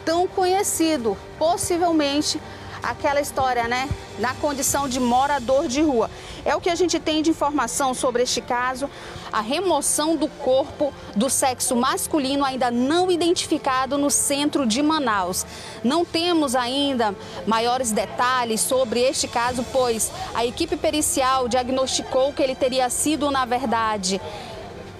tão 0.05 0.27
conhecido. 0.27 1.17
Possivelmente 1.37 2.39
aquela 2.89 3.19
história, 3.19 3.67
né? 3.67 3.89
Na 4.19 4.33
condição 4.35 4.87
de 4.87 4.99
morador 4.99 5.67
de 5.67 5.81
rua. 5.81 6.09
É 6.43 6.55
o 6.55 6.61
que 6.61 6.69
a 6.69 6.75
gente 6.75 6.99
tem 6.99 7.21
de 7.21 7.29
informação 7.29 7.93
sobre 7.93 8.23
este 8.23 8.41
caso. 8.41 8.89
A 9.31 9.41
remoção 9.41 10.15
do 10.15 10.27
corpo 10.27 10.93
do 11.15 11.29
sexo 11.29 11.75
masculino 11.75 12.45
ainda 12.45 12.69
não 12.69 13.11
identificado 13.11 13.97
no 13.97 14.09
centro 14.09 14.65
de 14.65 14.81
Manaus. 14.81 15.45
Não 15.83 16.05
temos 16.05 16.55
ainda 16.55 17.15
maiores 17.45 17.91
detalhes 17.91 18.61
sobre 18.61 19.01
este 19.01 19.27
caso, 19.27 19.65
pois 19.71 20.11
a 20.33 20.45
equipe 20.45 20.77
pericial 20.77 21.47
diagnosticou 21.47 22.31
que 22.31 22.41
ele 22.41 22.55
teria 22.55 22.89
sido, 22.89 23.31
na 23.31 23.45
verdade, 23.45 24.21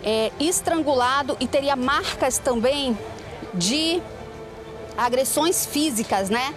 é, 0.03 0.31
estrangulado 0.39 1.37
e 1.39 1.47
teria 1.47 1.75
marcas 1.75 2.37
também 2.37 2.97
de 3.53 4.01
agressões 4.97 5.65
físicas, 5.65 6.29
né? 6.29 6.53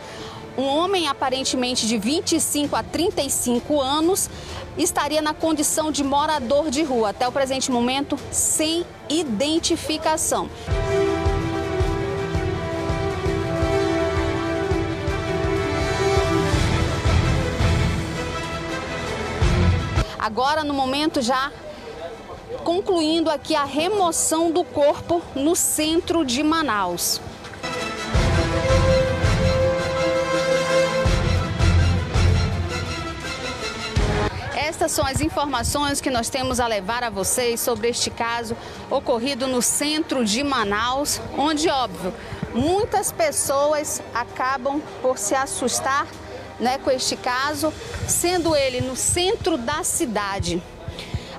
Um 0.58 0.66
homem 0.66 1.06
aparentemente 1.06 1.86
de 1.86 1.96
25 1.96 2.74
a 2.74 2.82
35 2.82 3.80
anos 3.80 4.28
estaria 4.76 5.22
na 5.22 5.32
condição 5.32 5.92
de 5.92 6.02
morador 6.02 6.68
de 6.68 6.82
rua, 6.82 7.10
até 7.10 7.28
o 7.28 7.32
presente 7.32 7.70
momento 7.70 8.18
sem 8.32 8.84
identificação. 9.08 10.50
Agora, 20.18 20.64
no 20.64 20.74
momento 20.74 21.22
já 21.22 21.52
concluindo 22.64 23.30
aqui 23.30 23.54
a 23.54 23.64
remoção 23.64 24.50
do 24.50 24.64
corpo 24.64 25.22
no 25.36 25.54
centro 25.54 26.24
de 26.24 26.42
Manaus. 26.42 27.20
Estas 34.78 34.92
são 34.92 35.04
as 35.04 35.20
informações 35.20 36.00
que 36.00 36.08
nós 36.08 36.28
temos 36.28 36.60
a 36.60 36.68
levar 36.68 37.02
a 37.02 37.10
vocês 37.10 37.58
sobre 37.60 37.88
este 37.88 38.10
caso 38.10 38.56
ocorrido 38.88 39.48
no 39.48 39.60
centro 39.60 40.24
de 40.24 40.44
Manaus, 40.44 41.20
onde, 41.36 41.68
óbvio, 41.68 42.14
muitas 42.54 43.10
pessoas 43.10 44.00
acabam 44.14 44.80
por 45.02 45.18
se 45.18 45.34
assustar 45.34 46.06
né, 46.60 46.78
com 46.78 46.92
este 46.92 47.16
caso, 47.16 47.74
sendo 48.06 48.54
ele 48.54 48.80
no 48.80 48.94
centro 48.94 49.58
da 49.58 49.82
cidade. 49.82 50.62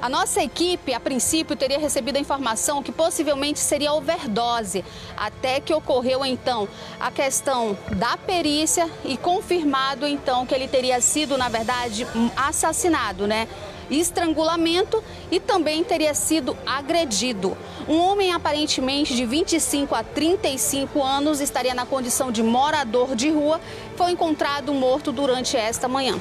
A 0.01 0.07
nossa 0.07 0.41
equipe, 0.41 0.93
a 0.93 0.99
princípio, 0.99 1.57
teria 1.57 1.77
recebido 1.77 2.15
a 2.15 2.19
informação 2.19 2.81
que 2.81 2.91
possivelmente 2.91 3.59
seria 3.59 3.91
overdose, 3.91 4.85
até 5.17 5.59
que 5.59 5.73
ocorreu 5.73 6.23
então 6.23 6.69
a 6.97 7.11
questão 7.11 7.77
da 7.97 8.15
perícia 8.15 8.89
e 9.03 9.17
confirmado 9.17 10.07
então 10.07 10.45
que 10.45 10.55
ele 10.55 10.69
teria 10.69 11.01
sido, 11.01 11.37
na 11.37 11.49
verdade, 11.49 12.07
assassinado, 12.37 13.27
né? 13.27 13.47
estrangulamento 13.89 15.03
e 15.31 15.39
também 15.39 15.83
teria 15.83 16.13
sido 16.13 16.55
agredido. 16.65 17.57
Um 17.87 17.97
homem 17.97 18.31
aparentemente 18.31 19.15
de 19.15 19.25
25 19.25 19.95
a 19.95 20.03
35 20.03 21.03
anos 21.03 21.41
estaria 21.41 21.73
na 21.73 21.85
condição 21.85 22.31
de 22.31 22.43
morador 22.43 23.15
de 23.15 23.31
rua, 23.31 23.59
foi 23.97 24.11
encontrado 24.11 24.73
morto 24.73 25.11
durante 25.11 25.57
esta 25.57 25.87
manhã. 25.87 26.19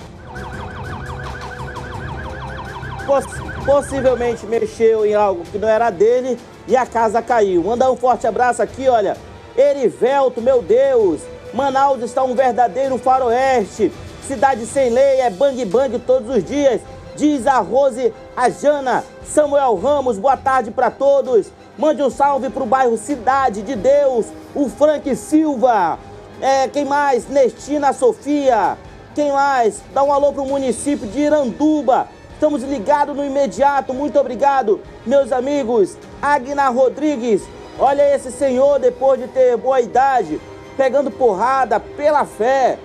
Possivelmente 3.69 4.47
mexeu 4.47 5.05
em 5.05 5.15
algo 5.15 5.43
que 5.43 5.59
não 5.59 5.69
era 5.69 5.91
dele 5.91 6.39
e 6.67 6.75
a 6.75 6.87
casa 6.87 7.21
caiu. 7.21 7.63
Mandar 7.63 7.91
um 7.91 7.97
forte 7.97 8.27
abraço 8.27 8.63
aqui, 8.63 8.89
olha. 8.89 9.15
Erivelto, 9.55 10.41
meu 10.41 10.63
Deus. 10.63 11.21
Manaus 11.53 12.03
está 12.03 12.25
um 12.25 12.35
verdadeiro 12.35 12.97
faroeste. 12.97 13.93
Cidade 14.27 14.65
sem 14.65 14.89
lei, 14.89 15.21
é 15.21 15.29
bang 15.29 15.63
bang 15.67 15.99
todos 15.99 16.35
os 16.35 16.43
dias. 16.43 16.81
Diz 17.15 17.47
a 17.47 17.59
Rose, 17.59 18.11
a 18.35 18.49
Jana, 18.49 19.05
Samuel 19.23 19.75
Ramos, 19.77 20.17
boa 20.17 20.39
tarde 20.39 20.71
para 20.71 20.91
todos. 20.91 21.53
Mande 21.77 22.03
um 22.03 22.09
salve 22.09 22.49
para 22.49 22.63
o 22.63 22.67
bairro 22.67 22.97
Cidade 22.97 23.61
de 23.61 23.77
Deus, 23.77 24.29
o 24.55 24.71
Frank 24.71 25.15
Silva. 25.15 25.99
É, 26.41 26.69
quem 26.69 26.87
mais? 26.87 27.29
Nestina 27.29 27.93
Sofia. 27.93 28.79
Quem 29.15 29.31
mais? 29.31 29.83
Dá 29.93 30.03
um 30.03 30.11
alô 30.11 30.33
para 30.33 30.43
o 30.43 30.49
município 30.49 31.07
de 31.07 31.21
Iranduba. 31.21 32.09
Estamos 32.39 32.63
ligados 32.63 33.17
no 33.17 33.25
imediato. 33.25 33.93
Muito 33.93 34.17
obrigado, 34.17 34.81
meus 35.05 35.33
amigos. 35.33 35.99
Agna 36.23 36.69
Rodrigues. 36.69 37.43
Olha 37.77 38.15
esse 38.15 38.31
senhor, 38.31 38.79
depois 38.79 39.21
de 39.21 39.27
ter 39.27 39.57
boa 39.57 39.81
idade, 39.81 40.41
pegando 40.77 41.11
porrada 41.11 41.81
pela 41.81 42.25
fé. 42.25 42.79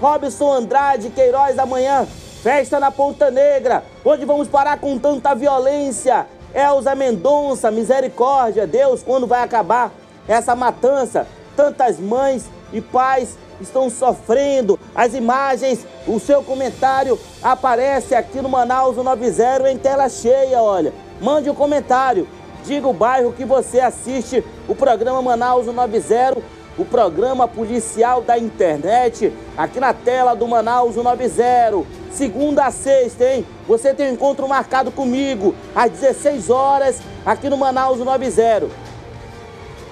Robson 0.00 0.52
Andrade 0.52 1.10
Queiroz 1.10 1.56
amanhã 1.56 2.04
Festa 2.42 2.80
na 2.80 2.90
Ponta 2.90 3.30
Negra, 3.30 3.84
onde 4.04 4.24
vamos 4.24 4.48
parar 4.48 4.80
com 4.80 4.98
tanta 4.98 5.36
violência. 5.36 6.26
Elza 6.52 6.96
Mendonça, 6.96 7.70
misericórdia, 7.70 8.66
Deus, 8.66 9.04
quando 9.04 9.24
vai 9.24 9.44
acabar 9.44 9.92
essa 10.26 10.56
matança? 10.56 11.28
Tantas 11.56 12.00
mães 12.00 12.46
e 12.72 12.80
pais 12.80 13.38
estão 13.60 13.90
sofrendo. 13.90 14.78
As 14.94 15.14
imagens, 15.14 15.86
o 16.06 16.18
seu 16.18 16.42
comentário 16.42 17.18
aparece 17.42 18.14
aqui 18.14 18.40
no 18.40 18.48
Manaus 18.48 18.96
90 18.96 19.70
em 19.70 19.78
tela 19.78 20.08
cheia, 20.08 20.60
olha. 20.62 20.92
Mande 21.20 21.48
um 21.48 21.54
comentário, 21.54 22.28
diga 22.64 22.86
o 22.86 22.92
bairro 22.92 23.32
que 23.32 23.44
você 23.44 23.80
assiste 23.80 24.44
o 24.68 24.74
programa 24.74 25.22
Manaus 25.22 25.66
90 25.66 26.56
o 26.78 26.84
programa 26.84 27.48
policial 27.48 28.20
da 28.20 28.38
internet, 28.38 29.32
aqui 29.56 29.80
na 29.80 29.94
tela 29.94 30.34
do 30.34 30.46
Manaus 30.46 30.96
90. 30.96 31.84
Segunda 32.10 32.66
a 32.66 32.70
sexta, 32.70 33.24
hein? 33.24 33.46
Você 33.66 33.94
tem 33.94 34.10
um 34.10 34.14
encontro 34.14 34.48
marcado 34.48 34.90
comigo 34.90 35.54
às 35.74 35.90
16 35.90 36.50
horas 36.50 37.00
aqui 37.24 37.48
no 37.48 37.56
Manaus 37.56 37.98
90. 37.98 38.68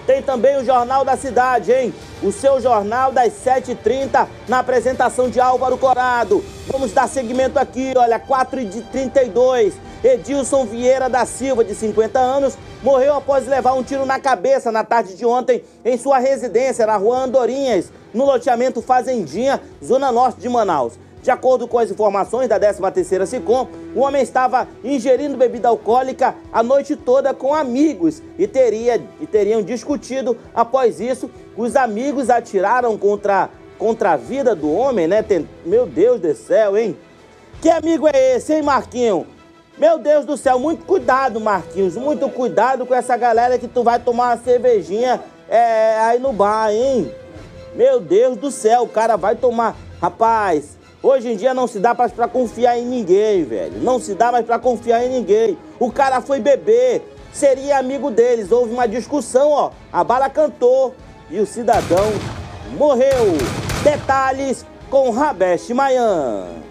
Tem 0.06 0.22
também 0.22 0.58
o 0.58 0.64
Jornal 0.64 1.04
da 1.04 1.16
Cidade, 1.16 1.72
hein? 1.72 1.94
O 2.24 2.32
seu 2.32 2.58
jornal 2.58 3.12
das 3.12 3.34
7h30 3.44 4.26
na 4.48 4.60
apresentação 4.60 5.28
de 5.28 5.38
Álvaro 5.38 5.76
Corado. 5.76 6.42
Vamos 6.68 6.90
dar 6.90 7.06
seguimento 7.06 7.58
aqui, 7.58 7.92
olha, 7.94 8.18
4h32. 8.18 9.74
Edilson 10.02 10.64
Vieira 10.64 11.10
da 11.10 11.26
Silva, 11.26 11.62
de 11.62 11.74
50 11.74 12.18
anos, 12.18 12.56
morreu 12.82 13.14
após 13.14 13.46
levar 13.46 13.74
um 13.74 13.82
tiro 13.82 14.06
na 14.06 14.18
cabeça 14.18 14.72
na 14.72 14.82
tarde 14.82 15.16
de 15.16 15.26
ontem 15.26 15.62
em 15.84 15.98
sua 15.98 16.18
residência 16.18 16.86
na 16.86 16.96
rua 16.96 17.18
Andorinhas, 17.18 17.92
no 18.14 18.24
loteamento 18.24 18.80
Fazendinha, 18.80 19.60
zona 19.84 20.10
norte 20.10 20.40
de 20.40 20.48
Manaus. 20.48 20.94
De 21.24 21.30
acordo 21.30 21.66
com 21.66 21.78
as 21.78 21.90
informações 21.90 22.50
da 22.50 22.60
13ª 22.60 23.24
SICOM, 23.24 23.66
o 23.96 24.00
homem 24.00 24.20
estava 24.20 24.68
ingerindo 24.84 25.38
bebida 25.38 25.68
alcoólica 25.68 26.34
a 26.52 26.62
noite 26.62 26.94
toda 26.96 27.32
com 27.32 27.54
amigos 27.54 28.22
e, 28.38 28.46
teria, 28.46 29.02
e 29.18 29.26
teriam 29.26 29.62
discutido. 29.62 30.36
Após 30.54 31.00
isso, 31.00 31.30
os 31.56 31.76
amigos 31.76 32.28
atiraram 32.28 32.98
contra, 32.98 33.48
contra 33.78 34.12
a 34.12 34.16
vida 34.18 34.54
do 34.54 34.70
homem, 34.70 35.08
né? 35.08 35.22
Tem, 35.22 35.48
meu 35.64 35.86
Deus 35.86 36.20
do 36.20 36.34
céu, 36.34 36.76
hein? 36.76 36.94
Que 37.62 37.70
amigo 37.70 38.06
é 38.06 38.36
esse, 38.36 38.52
hein, 38.52 38.62
Marquinho? 38.62 39.26
Meu 39.78 39.98
Deus 39.98 40.26
do 40.26 40.36
céu, 40.36 40.58
muito 40.58 40.84
cuidado, 40.84 41.40
Marquinhos. 41.40 41.96
Muito 41.96 42.28
cuidado 42.28 42.84
com 42.84 42.94
essa 42.94 43.16
galera 43.16 43.58
que 43.58 43.66
tu 43.66 43.82
vai 43.82 43.98
tomar 43.98 44.34
uma 44.34 44.44
cervejinha 44.44 45.22
é, 45.48 45.96
aí 46.00 46.18
no 46.18 46.34
bar, 46.34 46.70
hein? 46.70 47.10
Meu 47.74 47.98
Deus 47.98 48.36
do 48.36 48.50
céu, 48.50 48.82
o 48.82 48.88
cara 48.88 49.16
vai 49.16 49.34
tomar. 49.34 49.74
Rapaz, 50.02 50.83
hoje 51.04 51.30
em 51.30 51.36
dia 51.36 51.52
não 51.52 51.66
se 51.66 51.78
dá 51.78 51.94
mais 51.94 52.10
pra 52.10 52.26
confiar 52.26 52.78
em 52.78 52.86
ninguém, 52.86 53.44
velho. 53.44 53.78
Não 53.80 54.00
se 54.00 54.14
dá 54.14 54.32
mais 54.32 54.44
pra 54.44 54.58
confiar 54.58 55.04
em 55.04 55.10
ninguém. 55.10 55.58
O 55.78 55.92
cara 55.92 56.20
foi 56.20 56.40
beber, 56.40 57.02
seria 57.32 57.78
amigo 57.78 58.10
deles. 58.10 58.50
Houve 58.50 58.72
uma 58.72 58.88
discussão, 58.88 59.50
ó. 59.50 59.70
A 59.92 60.02
bala 60.02 60.30
cantou 60.30 60.94
e 61.30 61.38
o 61.38 61.46
cidadão 61.46 62.10
morreu. 62.76 63.36
Detalhes 63.82 64.64
com 64.90 65.10
Rabeste 65.10 65.74
Mayan. 65.74 66.63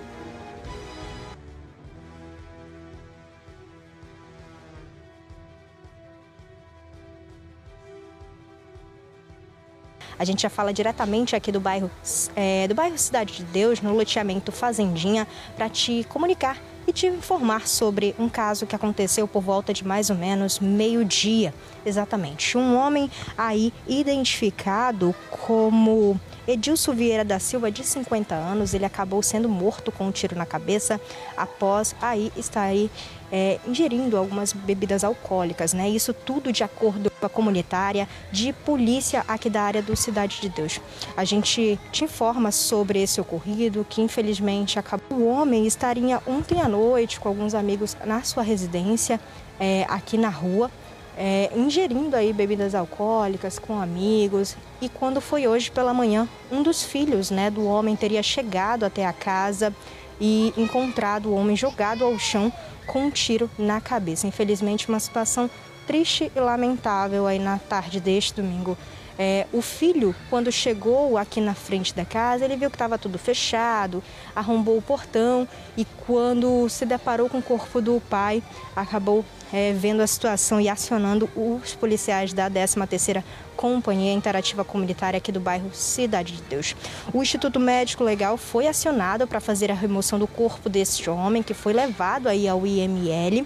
A 10.23 10.25
gente 10.25 10.43
já 10.43 10.49
fala 10.49 10.71
diretamente 10.71 11.35
aqui 11.35 11.51
do 11.51 11.59
bairro, 11.59 11.91
é, 12.33 12.65
do 12.65 12.73
bairro 12.73 12.97
Cidade 12.97 13.33
de 13.33 13.43
Deus, 13.43 13.81
no 13.81 13.93
loteamento 13.93 14.53
Fazendinha, 14.53 15.27
para 15.57 15.67
te 15.67 16.05
comunicar 16.07 16.57
e 16.87 16.93
te 16.93 17.07
informar 17.07 17.67
sobre 17.67 18.15
um 18.17 18.29
caso 18.29 18.65
que 18.65 18.75
aconteceu 18.75 19.27
por 19.27 19.41
volta 19.41 19.73
de 19.73 19.85
mais 19.85 20.09
ou 20.09 20.15
menos 20.15 20.59
meio-dia, 20.59 21.53
exatamente. 21.85 22.57
Um 22.57 22.75
homem 22.75 23.09
aí 23.37 23.73
identificado 23.87 25.15
como 25.29 26.19
Edilson 26.47 26.93
Vieira 26.93 27.23
da 27.23 27.39
Silva, 27.39 27.71
de 27.71 27.83
50 27.83 28.35
anos, 28.35 28.73
ele 28.73 28.85
acabou 28.85 29.23
sendo 29.23 29.47
morto 29.47 29.91
com 29.91 30.07
um 30.07 30.11
tiro 30.11 30.35
na 30.35 30.45
cabeça 30.45 30.99
após 31.37 31.95
aí 32.01 32.31
estar 32.35 32.63
aí 32.63 32.91
é, 33.31 33.59
ingerindo 33.65 34.15
algumas 34.15 34.53
bebidas 34.53 35.03
alcoólicas, 35.03 35.73
né? 35.73 35.89
Isso 35.89 36.13
tudo 36.13 36.51
de 36.51 36.63
acordo 36.63 37.09
com 37.09 37.25
a 37.25 37.29
comunitária 37.29 38.07
de 38.31 38.53
polícia 38.53 39.23
aqui 39.27 39.49
da 39.49 39.63
área 39.63 39.81
do 39.81 39.95
Cidade 39.95 40.39
de 40.39 40.49
Deus. 40.49 40.79
A 41.17 41.23
gente 41.23 41.79
te 41.91 42.03
informa 42.03 42.51
sobre 42.51 43.01
esse 43.01 43.19
ocorrido, 43.19 43.85
que 43.89 44.01
infelizmente 44.01 44.77
acabou. 44.77 45.02
O 45.23 45.27
homem 45.27 45.65
estaria 45.65 46.21
ontem 46.27 46.59
à 46.59 46.67
noite 46.67 47.17
com 47.17 47.29
alguns 47.29 47.55
amigos 47.55 47.95
na 48.03 48.23
sua 48.23 48.43
residência, 48.43 49.21
é, 49.57 49.85
aqui 49.87 50.17
na 50.17 50.27
rua 50.27 50.69
é, 51.17 51.49
ingerindo 51.55 52.13
aí 52.13 52.33
bebidas 52.33 52.75
alcoólicas 52.75 53.57
com 53.57 53.79
amigos. 53.79 54.57
E 54.81 54.89
quando 54.89 55.21
foi 55.21 55.47
hoje 55.47 55.71
pela 55.71 55.93
manhã, 55.93 56.27
um 56.51 56.61
dos 56.61 56.83
filhos 56.83 57.31
né, 57.31 57.49
do 57.49 57.65
homem 57.65 57.95
teria 57.95 58.21
chegado 58.21 58.83
até 58.83 59.05
a 59.05 59.13
casa 59.13 59.73
e 60.19 60.53
encontrado 60.57 61.29
o 61.29 61.35
homem 61.35 61.55
jogado 61.55 62.03
ao 62.03 62.19
chão 62.19 62.51
com 62.85 63.05
um 63.05 63.09
tiro 63.09 63.49
na 63.57 63.79
cabeça. 63.79 64.27
Infelizmente, 64.27 64.89
uma 64.89 64.99
situação 64.99 65.49
triste 65.87 66.29
e 66.35 66.39
lamentável 66.39 67.25
aí 67.27 67.39
na 67.39 67.57
tarde 67.59 68.01
deste 68.01 68.33
domingo 68.33 68.77
É, 69.17 69.45
o 69.53 69.61
filho, 69.61 70.15
quando 70.29 70.51
chegou 70.51 71.17
aqui 71.17 71.39
na 71.39 71.53
frente 71.53 71.93
da 71.93 72.03
casa, 72.03 72.45
ele 72.45 72.55
viu 72.55 72.69
que 72.69 72.75
estava 72.75 72.97
tudo 72.97 73.17
fechado, 73.17 74.03
arrombou 74.35 74.77
o 74.77 74.81
portão 74.81 75.47
e 75.77 75.85
quando 76.05 76.67
se 76.69 76.85
deparou 76.85 77.29
com 77.29 77.37
o 77.37 77.43
corpo 77.43 77.79
do 77.79 78.01
pai, 78.09 78.41
acabou 78.75 79.23
é, 79.51 79.71
vendo 79.71 80.01
a 80.01 80.07
situação 80.07 80.59
e 80.59 80.67
acionando 80.67 81.29
os 81.35 81.75
policiais 81.75 82.33
da 82.33 82.49
13ª 82.49 83.23
Companhia 83.55 84.11
Interativa 84.11 84.65
Comunitária 84.65 85.17
aqui 85.17 85.31
do 85.31 85.39
bairro 85.39 85.69
Cidade 85.73 86.33
de 86.33 86.41
Deus. 86.41 86.75
O 87.13 87.21
Instituto 87.21 87.59
Médico 87.59 88.03
Legal 88.03 88.35
foi 88.35 88.67
acionado 88.67 89.27
para 89.27 89.39
fazer 89.39 89.71
a 89.71 89.75
remoção 89.75 90.17
do 90.17 90.25
corpo 90.25 90.69
deste 90.69 91.07
homem, 91.07 91.43
que 91.43 91.53
foi 91.53 91.71
levado 91.71 92.27
aí 92.27 92.47
ao 92.47 92.65
IML 92.65 93.45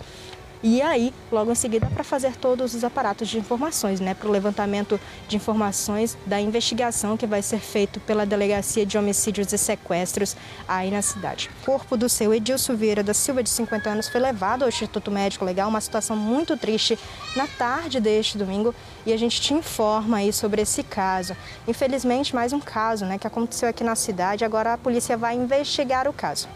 e 0.63 0.81
aí, 0.81 1.13
logo 1.31 1.51
em 1.51 1.55
seguida, 1.55 1.87
para 1.87 2.03
fazer 2.03 2.35
todos 2.35 2.73
os 2.73 2.83
aparatos 2.83 3.27
de 3.27 3.37
informações, 3.37 3.99
né, 3.99 4.13
para 4.13 4.27
o 4.27 4.31
levantamento 4.31 4.99
de 5.27 5.35
informações 5.35 6.17
da 6.25 6.39
investigação 6.41 7.15
que 7.15 7.27
vai 7.27 7.41
ser 7.41 7.59
feito 7.59 7.99
pela 7.99 8.25
Delegacia 8.25 8.85
de 8.85 8.97
Homicídios 8.97 9.53
e 9.53 9.57
Sequestros 9.57 10.35
aí 10.67 10.89
na 10.89 11.01
cidade. 11.01 11.49
O 11.61 11.65
corpo 11.65 11.95
do 11.95 12.09
seu 12.09 12.33
Edilson 12.33 12.75
Vieira 12.75 13.03
da 13.03 13.13
Silva, 13.13 13.43
de 13.43 13.49
50 13.49 13.89
anos, 13.89 14.07
foi 14.07 14.19
levado 14.19 14.63
ao 14.63 14.69
Instituto 14.69 15.11
Médico 15.11 15.45
Legal, 15.45 15.69
uma 15.69 15.81
situação 15.81 16.17
muito 16.17 16.57
triste 16.57 16.97
na 17.35 17.47
tarde 17.47 17.99
deste 17.99 18.37
domingo, 18.37 18.73
e 19.05 19.13
a 19.13 19.17
gente 19.17 19.39
te 19.39 19.53
informa 19.53 20.17
aí 20.17 20.33
sobre 20.33 20.61
esse 20.61 20.81
caso. 20.81 21.37
Infelizmente, 21.67 22.33
mais 22.33 22.51
um 22.51 22.59
caso, 22.59 23.05
né, 23.05 23.17
que 23.17 23.27
aconteceu 23.27 23.69
aqui 23.69 23.83
na 23.83 23.95
cidade, 23.95 24.43
agora 24.43 24.73
a 24.73 24.77
polícia 24.77 25.15
vai 25.15 25.35
investigar 25.35 26.07
o 26.07 26.13
caso. 26.13 26.47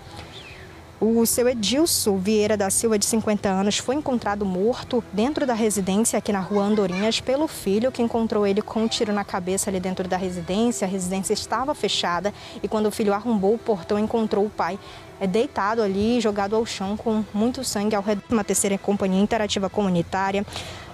O 1.04 1.26
seu 1.26 1.50
Edilson 1.50 2.20
Vieira 2.20 2.56
da 2.56 2.70
Silva, 2.70 2.96
de 2.96 3.08
50 3.08 3.50
anos, 3.50 3.80
foi 3.80 3.96
encontrado 3.96 4.46
morto 4.46 5.04
dentro 5.12 5.48
da 5.48 5.56
residência 5.56 6.20
aqui 6.20 6.32
na 6.32 6.40
rua 6.40 6.64
Andorinhas 6.64 7.20
pelo 7.20 7.48
filho, 7.48 7.92
que 7.92 8.04
encontrou 8.04 8.46
ele 8.46 8.62
com 8.62 8.84
um 8.84 8.88
tiro 8.88 9.12
na 9.12 9.24
cabeça 9.24 9.72
ali 9.72 9.80
dentro 9.80 10.08
da 10.08 10.16
residência. 10.16 10.86
A 10.86 10.90
residência 10.90 11.34
estava 11.34 11.74
fechada 11.74 12.32
e 12.62 12.68
quando 12.68 12.86
o 12.86 12.92
filho 12.92 13.16
arrombou 13.16 13.56
o 13.56 13.58
portão, 13.58 13.98
encontrou 13.98 14.46
o 14.46 14.50
pai 14.52 14.78
é 15.20 15.26
deitado 15.26 15.82
ali, 15.82 16.22
jogado 16.22 16.56
ao 16.56 16.64
chão 16.68 16.96
com 16.96 17.26
muito 17.34 17.64
sangue 17.64 17.96
ao 17.96 18.04
redor 18.04 18.22
uma 18.30 18.44
terceira 18.44 18.78
companhia 18.78 19.22
interativa 19.22 19.72
comunitária. 19.72 20.46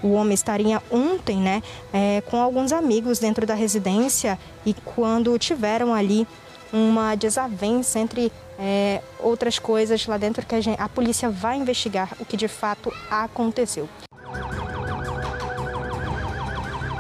O 0.02 0.14
homem 0.14 0.34
estaria 0.34 0.82
ontem, 0.90 1.38
né, 1.38 1.62
é, 1.92 2.22
com 2.22 2.42
alguns 2.42 2.72
amigos 2.72 3.20
dentro 3.20 3.46
da 3.46 3.54
residência 3.54 4.40
e 4.66 4.74
quando 4.74 5.38
tiveram 5.38 5.94
ali 5.94 6.26
uma 6.72 7.16
desavença 7.16 8.00
entre 8.00 8.32
é, 8.60 9.02
outras 9.20 9.60
coisas 9.60 10.06
lá 10.08 10.18
dentro 10.18 10.46
que 10.46 10.56
a, 10.56 10.62
gente, 10.62 10.80
a 10.82 10.90
polícia 10.90 11.30
vai 11.30 11.58
investigar 11.58 12.14
o 12.20 12.26
que 12.26 12.36
de 12.36 12.48
fato 12.48 12.92
aconteceu. 13.10 13.88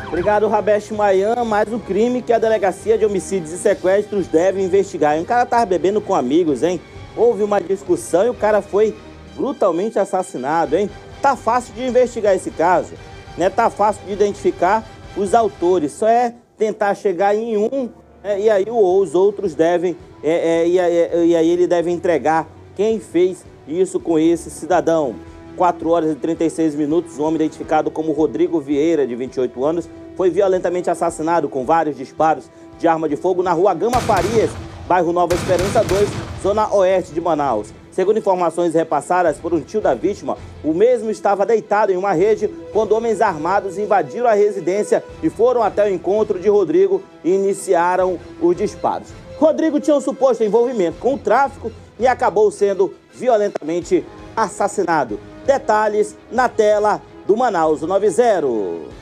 Obrigado, 0.07 0.47
Rabesh 0.47 0.91
Mayan. 0.91 1.43
Mais 1.43 1.71
um 1.71 1.79
crime 1.79 2.21
que 2.21 2.31
a 2.31 2.39
Delegacia 2.39 2.97
de 2.97 3.05
Homicídios 3.05 3.51
e 3.51 3.57
Sequestros 3.57 4.27
deve 4.27 4.61
investigar. 4.61 5.17
E 5.17 5.21
um 5.21 5.25
cara 5.25 5.43
estava 5.43 5.65
bebendo 5.65 5.99
com 5.99 6.15
amigos, 6.15 6.63
hein? 6.63 6.79
Houve 7.15 7.43
uma 7.43 7.59
discussão 7.59 8.25
e 8.25 8.29
o 8.29 8.33
cara 8.33 8.61
foi 8.61 8.95
brutalmente 9.35 9.99
assassinado, 9.99 10.77
hein? 10.77 10.89
Tá 11.21 11.35
fácil 11.35 11.73
de 11.73 11.83
investigar 11.83 12.33
esse 12.33 12.51
caso, 12.51 12.93
né? 13.37 13.49
Tá 13.49 13.69
fácil 13.69 14.01
de 14.05 14.13
identificar 14.13 14.87
os 15.15 15.33
autores. 15.33 15.91
Só 15.91 16.07
é 16.07 16.33
tentar 16.57 16.95
chegar 16.95 17.35
em 17.35 17.57
um 17.57 17.89
é, 18.23 18.39
e 18.39 18.49
aí 18.49 18.65
os 18.69 19.13
outros 19.15 19.55
devem, 19.55 19.95
é, 20.29 20.61
é, 20.63 20.67
e, 20.67 20.79
aí, 20.79 21.27
e 21.29 21.35
aí 21.35 21.49
ele 21.49 21.65
deve 21.65 21.89
entregar 21.89 22.47
quem 22.75 22.99
fez 22.99 23.45
isso 23.67 23.97
com 23.97 24.19
esse 24.19 24.49
cidadão. 24.49 25.15
4 25.55 25.89
horas 25.89 26.11
e 26.11 26.15
36 26.15 26.75
minutos, 26.75 27.17
um 27.17 27.23
homem 27.23 27.35
identificado 27.35 27.89
como 27.89 28.11
Rodrigo 28.11 28.59
Vieira, 28.59 29.07
de 29.07 29.15
28 29.15 29.65
anos, 29.65 29.89
foi 30.15 30.29
violentamente 30.29 30.89
assassinado 30.89 31.47
com 31.47 31.65
vários 31.65 31.95
disparos 31.95 32.49
de 32.77 32.87
arma 32.87 33.07
de 33.07 33.15
fogo 33.15 33.41
na 33.41 33.53
rua 33.53 33.73
Gama 33.73 33.99
Farias, 34.01 34.51
bairro 34.87 35.13
Nova 35.13 35.33
Esperança 35.33 35.83
2, 35.83 36.09
zona 36.43 36.71
oeste 36.75 37.13
de 37.13 37.21
Manaus. 37.21 37.73
Segundo 37.91 38.19
informações 38.19 38.75
repassadas 38.75 39.37
por 39.37 39.53
um 39.53 39.61
tio 39.61 39.81
da 39.81 39.95
vítima, 39.95 40.37
o 40.63 40.73
mesmo 40.73 41.09
estava 41.09 41.45
deitado 41.45 41.91
em 41.91 41.97
uma 41.97 42.11
rede 42.11 42.47
quando 42.71 42.91
homens 42.91 43.21
armados 43.21 43.79
invadiram 43.79 44.27
a 44.27 44.33
residência 44.33 45.03
e 45.23 45.29
foram 45.29 45.63
até 45.63 45.85
o 45.85 45.91
encontro 45.91 46.37
de 46.37 46.49
Rodrigo 46.49 47.01
e 47.23 47.33
iniciaram 47.33 48.19
os 48.39 48.55
disparos. 48.55 49.26
Rodrigo 49.37 49.79
tinha 49.79 49.95
um 49.95 50.01
suposto 50.01 50.43
envolvimento 50.43 50.99
com 50.99 51.13
o 51.13 51.17
tráfico 51.17 51.71
e 51.99 52.07
acabou 52.07 52.49
sendo 52.51 52.93
violentamente 53.13 54.03
assassinado. 54.35 55.19
Detalhes 55.45 56.17
na 56.31 56.49
tela 56.49 57.01
do 57.25 57.37
Manaus 57.37 57.81
90. 57.81 58.97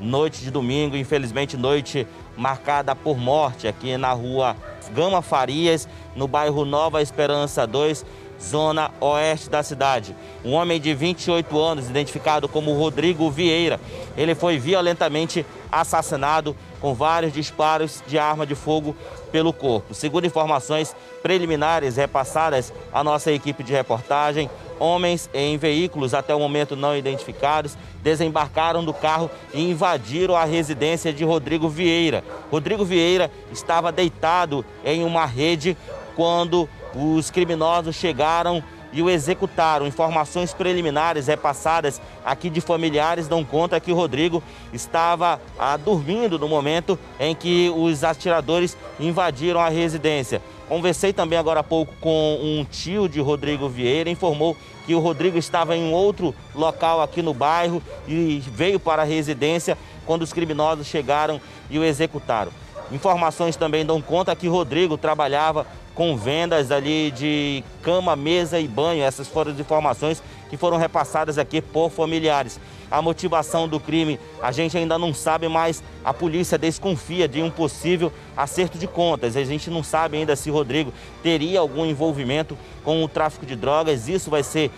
noite 0.00 0.42
de 0.42 0.50
domingo, 0.50 0.96
infelizmente 0.96 1.56
noite 1.56 2.06
marcada 2.36 2.94
por 2.94 3.16
morte 3.16 3.66
aqui 3.66 3.96
na 3.96 4.12
rua 4.12 4.54
Gama 4.92 5.22
Farias, 5.22 5.88
no 6.14 6.28
bairro 6.28 6.64
Nova 6.64 7.00
Esperança 7.00 7.66
2, 7.66 8.04
zona 8.44 8.90
oeste 9.00 9.48
da 9.48 9.62
cidade. 9.62 10.14
Um 10.44 10.52
homem 10.52 10.80
de 10.80 10.94
28 10.94 11.58
anos, 11.58 11.88
identificado 11.88 12.48
como 12.48 12.74
Rodrigo 12.74 13.30
Vieira, 13.30 13.80
ele 14.16 14.34
foi 14.34 14.58
violentamente 14.58 15.44
assassinado 15.72 16.54
com 16.80 16.94
vários 16.94 17.32
disparos 17.32 18.02
de 18.06 18.18
arma 18.18 18.46
de 18.46 18.54
fogo 18.54 18.94
pelo 19.32 19.52
corpo. 19.52 19.94
Segundo 19.94 20.26
informações 20.26 20.94
preliminares 21.22 21.96
repassadas 21.96 22.72
à 22.92 23.02
nossa 23.02 23.32
equipe 23.32 23.62
de 23.62 23.72
reportagem, 23.72 24.50
homens 24.78 25.30
em 25.32 25.56
veículos 25.56 26.14
até 26.14 26.34
o 26.34 26.38
momento 26.38 26.76
não 26.76 26.96
identificados 26.96 27.76
desembarcaram 28.02 28.84
do 28.84 28.92
carro 28.92 29.30
e 29.52 29.70
invadiram 29.70 30.36
a 30.36 30.44
residência 30.44 31.12
de 31.12 31.24
Rodrigo 31.24 31.68
Vieira. 31.68 32.22
Rodrigo 32.50 32.84
Vieira 32.84 33.30
estava 33.50 33.90
deitado 33.90 34.64
em 34.84 35.02
uma 35.04 35.24
rede 35.24 35.76
quando 36.14 36.68
os 36.94 37.30
criminosos 37.30 37.96
chegaram 37.96 38.62
e 38.92 39.02
o 39.02 39.10
executaram. 39.10 39.86
Informações 39.86 40.54
preliminares 40.54 41.26
repassadas 41.26 42.00
aqui 42.24 42.48
de 42.48 42.60
familiares 42.60 43.26
dão 43.26 43.44
conta 43.44 43.80
que 43.80 43.90
o 43.90 43.94
Rodrigo 43.94 44.42
estava 44.72 45.40
ah, 45.58 45.76
dormindo 45.76 46.38
no 46.38 46.48
momento 46.48 46.98
em 47.18 47.34
que 47.34 47.70
os 47.76 48.04
atiradores 48.04 48.76
invadiram 48.98 49.60
a 49.60 49.68
residência. 49.68 50.40
Conversei 50.68 51.12
também 51.12 51.38
agora 51.38 51.60
há 51.60 51.64
pouco 51.64 51.92
com 52.00 52.38
um 52.40 52.64
tio 52.64 53.08
de 53.08 53.20
Rodrigo 53.20 53.68
Vieira, 53.68 54.08
informou 54.08 54.56
que 54.86 54.94
o 54.94 55.00
Rodrigo 55.00 55.36
estava 55.36 55.76
em 55.76 55.92
outro 55.92 56.34
local 56.54 57.02
aqui 57.02 57.20
no 57.20 57.34
bairro 57.34 57.82
e 58.08 58.42
veio 58.46 58.78
para 58.78 59.02
a 59.02 59.04
residência 59.04 59.76
quando 60.06 60.22
os 60.22 60.32
criminosos 60.32 60.86
chegaram 60.86 61.40
e 61.68 61.78
o 61.78 61.84
executaram. 61.84 62.52
Informações 62.92 63.56
também 63.56 63.84
dão 63.84 64.00
conta 64.00 64.36
que 64.36 64.46
Rodrigo 64.46 64.96
trabalhava 64.96 65.66
com 65.94 66.16
vendas 66.16 66.70
ali 66.70 67.10
de 67.10 67.62
cama, 67.82 68.16
mesa 68.16 68.58
e 68.58 68.66
banho. 68.66 69.02
Essas 69.02 69.28
foram 69.28 69.52
as 69.52 69.60
informações 69.60 70.22
que 70.50 70.56
foram 70.56 70.76
repassadas 70.76 71.38
aqui 71.38 71.60
por 71.60 71.90
familiares. 71.90 72.60
A 72.90 73.00
motivação 73.02 73.66
do 73.66 73.80
crime 73.80 74.20
a 74.42 74.52
gente 74.52 74.76
ainda 74.76 74.98
não 74.98 75.12
sabe, 75.12 75.48
mas 75.48 75.82
a 76.04 76.12
polícia 76.12 76.58
desconfia 76.58 77.26
de 77.26 77.42
um 77.42 77.50
possível 77.50 78.12
acerto 78.36 78.78
de 78.78 78.86
contas. 78.86 79.36
A 79.36 79.44
gente 79.44 79.70
não 79.70 79.82
sabe 79.82 80.16
ainda 80.16 80.36
se 80.36 80.50
Rodrigo 80.50 80.92
teria 81.22 81.60
algum 81.60 81.84
envolvimento 81.84 82.56
com 82.84 83.02
o 83.02 83.08
tráfico 83.08 83.46
de 83.46 83.56
drogas. 83.56 84.08
Isso 84.08 84.30
vai 84.30 84.42
ser 84.42 84.70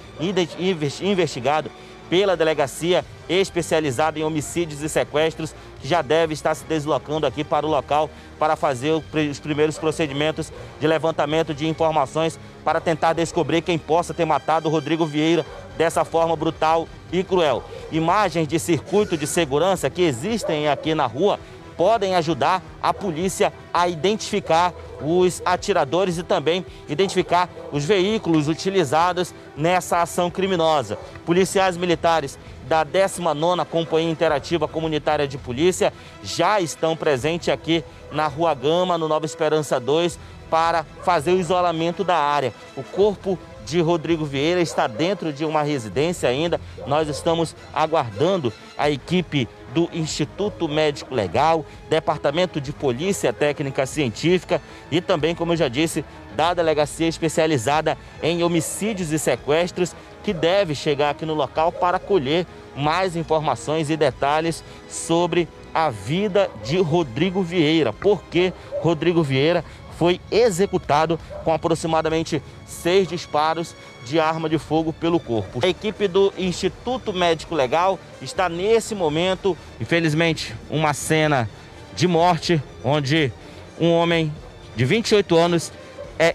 investigado 1.00 1.70
pela 2.09 2.37
delegacia 2.37 3.05
especializada 3.29 4.18
em 4.18 4.22
homicídios 4.22 4.81
e 4.81 4.88
sequestros, 4.88 5.52
que 5.75 5.75
já 5.87 6.03
deve 6.03 6.35
estar 6.35 6.55
se 6.55 6.64
deslocando 6.64 7.26
aqui 7.26 7.43
para 7.43 7.66
o 7.66 7.70
local 7.70 8.11
para 8.39 8.57
fazer 8.57 8.91
os 8.91 9.41
primeiros 9.41 9.78
procedimentos 9.78 10.53
de 10.78 10.87
levantamento 10.87 11.55
de 11.55 11.66
informações 11.66 12.39
para 12.64 12.80
tentar 12.80 13.12
descobrir 13.12 13.62
quem 13.62 13.78
possa 13.78 14.12
ter 14.12 14.24
matado 14.24 14.68
o 14.68 14.72
Rodrigo 14.72 15.07
Vieira 15.07 15.47
dessa 15.78 16.05
forma 16.05 16.37
brutal 16.37 16.87
e 17.12 17.22
cruel. 17.22 17.62
Imagens 17.91 18.49
de 18.49 18.59
circuito 18.59 19.16
de 19.16 19.26
segurança 19.26 19.89
que 19.89 20.03
existem 20.03 20.68
aqui 20.68 20.95
na 20.95 21.07
rua 21.07 21.39
podem 21.76 22.14
ajudar 22.14 22.62
a 22.82 22.93
polícia 22.93 23.53
a 23.72 23.87
identificar 23.87 24.72
os 25.01 25.43
atiradores 25.45 26.16
e 26.16 26.22
também 26.22 26.64
identificar 26.89 27.51
os 27.70 27.84
veículos 27.84 28.49
utilizados 28.49 29.34
nessa 29.57 30.01
ação 30.01 30.30
criminosa. 30.30 30.99
Policiais 31.24 31.76
militares 31.76 32.39
da 32.66 32.84
19ª 32.84 33.64
Companhia 33.64 34.10
Interativa 34.10 34.66
Comunitária 34.66 35.26
de 35.26 35.38
Polícia 35.38 35.92
já 36.22 36.60
estão 36.60 36.96
presentes 36.96 37.48
aqui 37.48 37.84
na 38.12 38.26
Rua 38.26 38.54
Gama, 38.54 38.98
no 38.98 39.08
Nova 39.08 39.26
Esperança 39.26 39.78
2, 39.78 40.18
para 40.50 40.84
fazer 41.02 41.32
o 41.32 41.40
isolamento 41.40 42.04
da 42.04 42.16
área. 42.16 42.52
O 42.76 42.82
corpo 42.82 43.38
de 43.66 43.80
Rodrigo 43.80 44.24
Vieira 44.24 44.60
está 44.60 44.86
dentro 44.86 45.32
de 45.32 45.44
uma 45.44 45.62
residência 45.62 46.28
ainda. 46.28 46.60
Nós 46.86 47.08
estamos 47.08 47.54
aguardando 47.74 48.52
a 48.78 48.88
equipe 48.88 49.48
do 49.74 49.90
Instituto 49.92 50.68
Médico 50.68 51.14
Legal, 51.14 51.66
Departamento 51.90 52.60
de 52.60 52.72
Polícia 52.72 53.32
Técnica 53.32 53.84
Científica 53.84 54.62
e 54.90 55.00
também, 55.00 55.34
como 55.34 55.52
eu 55.52 55.56
já 55.56 55.68
disse, 55.68 56.04
da 56.36 56.54
Delegacia 56.54 57.08
Especializada 57.08 57.98
em 58.22 58.42
Homicídios 58.42 59.10
e 59.10 59.18
Sequestros, 59.18 59.94
que 60.27 60.33
deve 60.33 60.74
chegar 60.74 61.11
aqui 61.11 61.24
no 61.24 61.35
local 61.35 61.70
para 61.70 62.01
colher 62.01 62.45
mais 62.77 63.14
informações 63.14 63.91
e 63.91 63.97
detalhes 63.97 64.64
sobre 64.89 65.49
a 65.72 65.89
vida 65.89 66.51
de 66.64 66.79
Rodrigo 66.79 67.45
Vieira. 67.45 67.93
Porque 67.93 68.53
Rodrigo 68.81 69.22
Vieira 69.22 69.64
foi 69.97 70.20
executado 70.29 71.16
com 71.45 71.53
aproximadamente 71.53 72.43
seis 72.66 73.07
disparos 73.07 73.72
de 74.05 74.18
arma 74.18 74.49
de 74.49 74.59
fogo 74.59 74.93
pelo 74.93 75.20
corpo. 75.20 75.61
A 75.62 75.68
equipe 75.68 76.09
do 76.09 76.35
Instituto 76.37 77.12
Médico 77.12 77.55
Legal 77.55 77.97
está 78.20 78.49
nesse 78.49 78.97
momento, 78.97 79.57
infelizmente, 79.81 80.57
uma 80.68 80.93
cena 80.93 81.49
de 81.95 82.09
morte, 82.09 82.61
onde 82.83 83.33
um 83.81 83.93
homem 83.93 84.35
de 84.74 84.85
28 84.85 85.37
anos 85.37 85.72
é, 86.18 86.35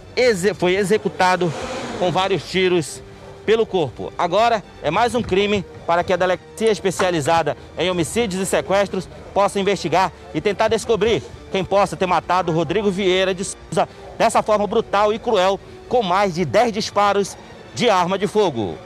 foi 0.55 0.77
executado 0.77 1.51
com 1.99 2.09
vários 2.09 2.49
tiros 2.49 3.01
pelo 3.45 3.65
corpo. 3.65 4.11
Agora 4.17 4.63
é 4.81 4.91
mais 4.91 5.15
um 5.15 5.21
crime 5.21 5.65
para 5.85 6.03
que 6.03 6.13
a 6.13 6.17
Delegacia 6.17 6.71
Especializada 6.71 7.57
em 7.77 7.89
Homicídios 7.89 8.41
e 8.41 8.45
Sequestros 8.45 9.07
possa 9.33 9.59
investigar 9.59 10.11
e 10.33 10.41
tentar 10.41 10.67
descobrir 10.67 11.23
quem 11.51 11.65
possa 11.65 11.95
ter 11.97 12.05
matado 12.05 12.51
Rodrigo 12.51 12.89
Vieira 12.89 13.33
de 13.33 13.43
Souza 13.43 13.87
dessa 14.17 14.41
forma 14.41 14.65
brutal 14.65 15.11
e 15.13 15.19
cruel, 15.19 15.59
com 15.89 16.01
mais 16.01 16.35
de 16.35 16.45
10 16.45 16.71
disparos 16.71 17.35
de 17.73 17.89
arma 17.89 18.17
de 18.17 18.27
fogo. 18.27 18.77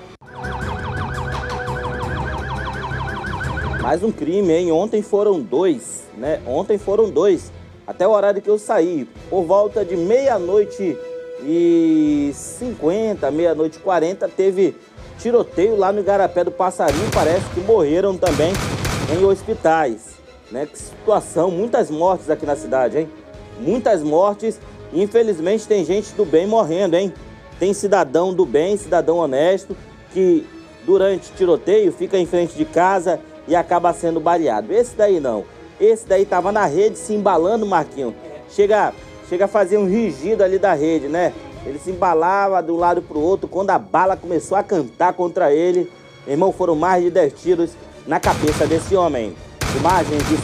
Mais 3.81 4.01
um 4.01 4.11
crime, 4.11 4.51
hein? 4.51 4.71
Ontem 4.71 5.03
foram 5.03 5.39
dois, 5.39 6.07
né? 6.17 6.41
Ontem 6.47 6.77
foram 6.77 7.09
dois. 7.09 7.51
Até 7.85 8.07
o 8.07 8.11
horário 8.11 8.41
que 8.41 8.49
eu 8.49 8.57
saí, 8.57 9.07
por 9.29 9.43
volta 9.43 9.85
de 9.85 9.95
meia-noite 9.95 10.97
e 11.43 12.31
50, 12.33 13.29
meia-noite 13.31 13.77
e 13.77 13.81
40, 13.81 14.27
teve 14.29 14.75
tiroteio 15.19 15.75
lá 15.75 15.91
no 15.91 15.99
Igarapé 15.99 16.43
do 16.43 16.51
Passarinho. 16.51 17.09
Parece 17.13 17.45
que 17.53 17.59
morreram 17.61 18.17
também 18.17 18.53
em 19.11 19.25
hospitais. 19.25 20.15
Né? 20.51 20.65
Que 20.65 20.77
situação, 20.77 21.49
muitas 21.51 21.89
mortes 21.89 22.29
aqui 22.29 22.45
na 22.45 22.55
cidade, 22.55 22.99
hein? 22.99 23.09
Muitas 23.59 24.01
mortes. 24.01 24.59
Infelizmente 24.93 25.67
tem 25.67 25.83
gente 25.83 26.13
do 26.13 26.25
bem 26.25 26.45
morrendo, 26.45 26.95
hein? 26.95 27.13
Tem 27.59 27.73
cidadão 27.73 28.33
do 28.33 28.45
bem, 28.45 28.77
cidadão 28.77 29.17
honesto, 29.17 29.75
que 30.13 30.45
durante 30.85 31.31
tiroteio 31.33 31.91
fica 31.91 32.17
em 32.17 32.25
frente 32.25 32.55
de 32.55 32.65
casa 32.65 33.19
e 33.47 33.55
acaba 33.55 33.93
sendo 33.93 34.19
baleado. 34.19 34.73
Esse 34.73 34.95
daí 34.95 35.19
não. 35.19 35.45
Esse 35.79 36.07
daí 36.07 36.25
tava 36.25 36.51
na 36.51 36.65
rede 36.65 36.97
se 36.97 37.13
embalando, 37.13 37.65
Marquinho. 37.65 38.15
Chega, 38.49 38.93
chega 39.29 39.45
a 39.45 39.47
fazer 39.47 39.77
um 39.77 39.87
rigido 39.87 40.43
ali 40.43 40.57
da 40.57 40.73
rede, 40.73 41.07
né? 41.07 41.33
Ele 41.65 41.79
se 41.79 41.91
embalava 41.91 42.61
de 42.61 42.71
um 42.71 42.77
lado 42.77 43.01
pro 43.01 43.19
outro. 43.19 43.47
Quando 43.47 43.71
a 43.71 43.79
bala 43.79 44.15
começou 44.15 44.57
a 44.57 44.63
cantar 44.63 45.13
contra 45.13 45.53
ele, 45.53 45.91
irmão, 46.27 46.51
foram 46.51 46.75
mais 46.75 47.03
de 47.03 47.09
10 47.09 47.33
tiros 47.33 47.71
na 48.05 48.19
cabeça 48.19 48.67
desse 48.67 48.95
homem. 48.95 49.35
Imagens 49.77 50.23
de 50.29 50.37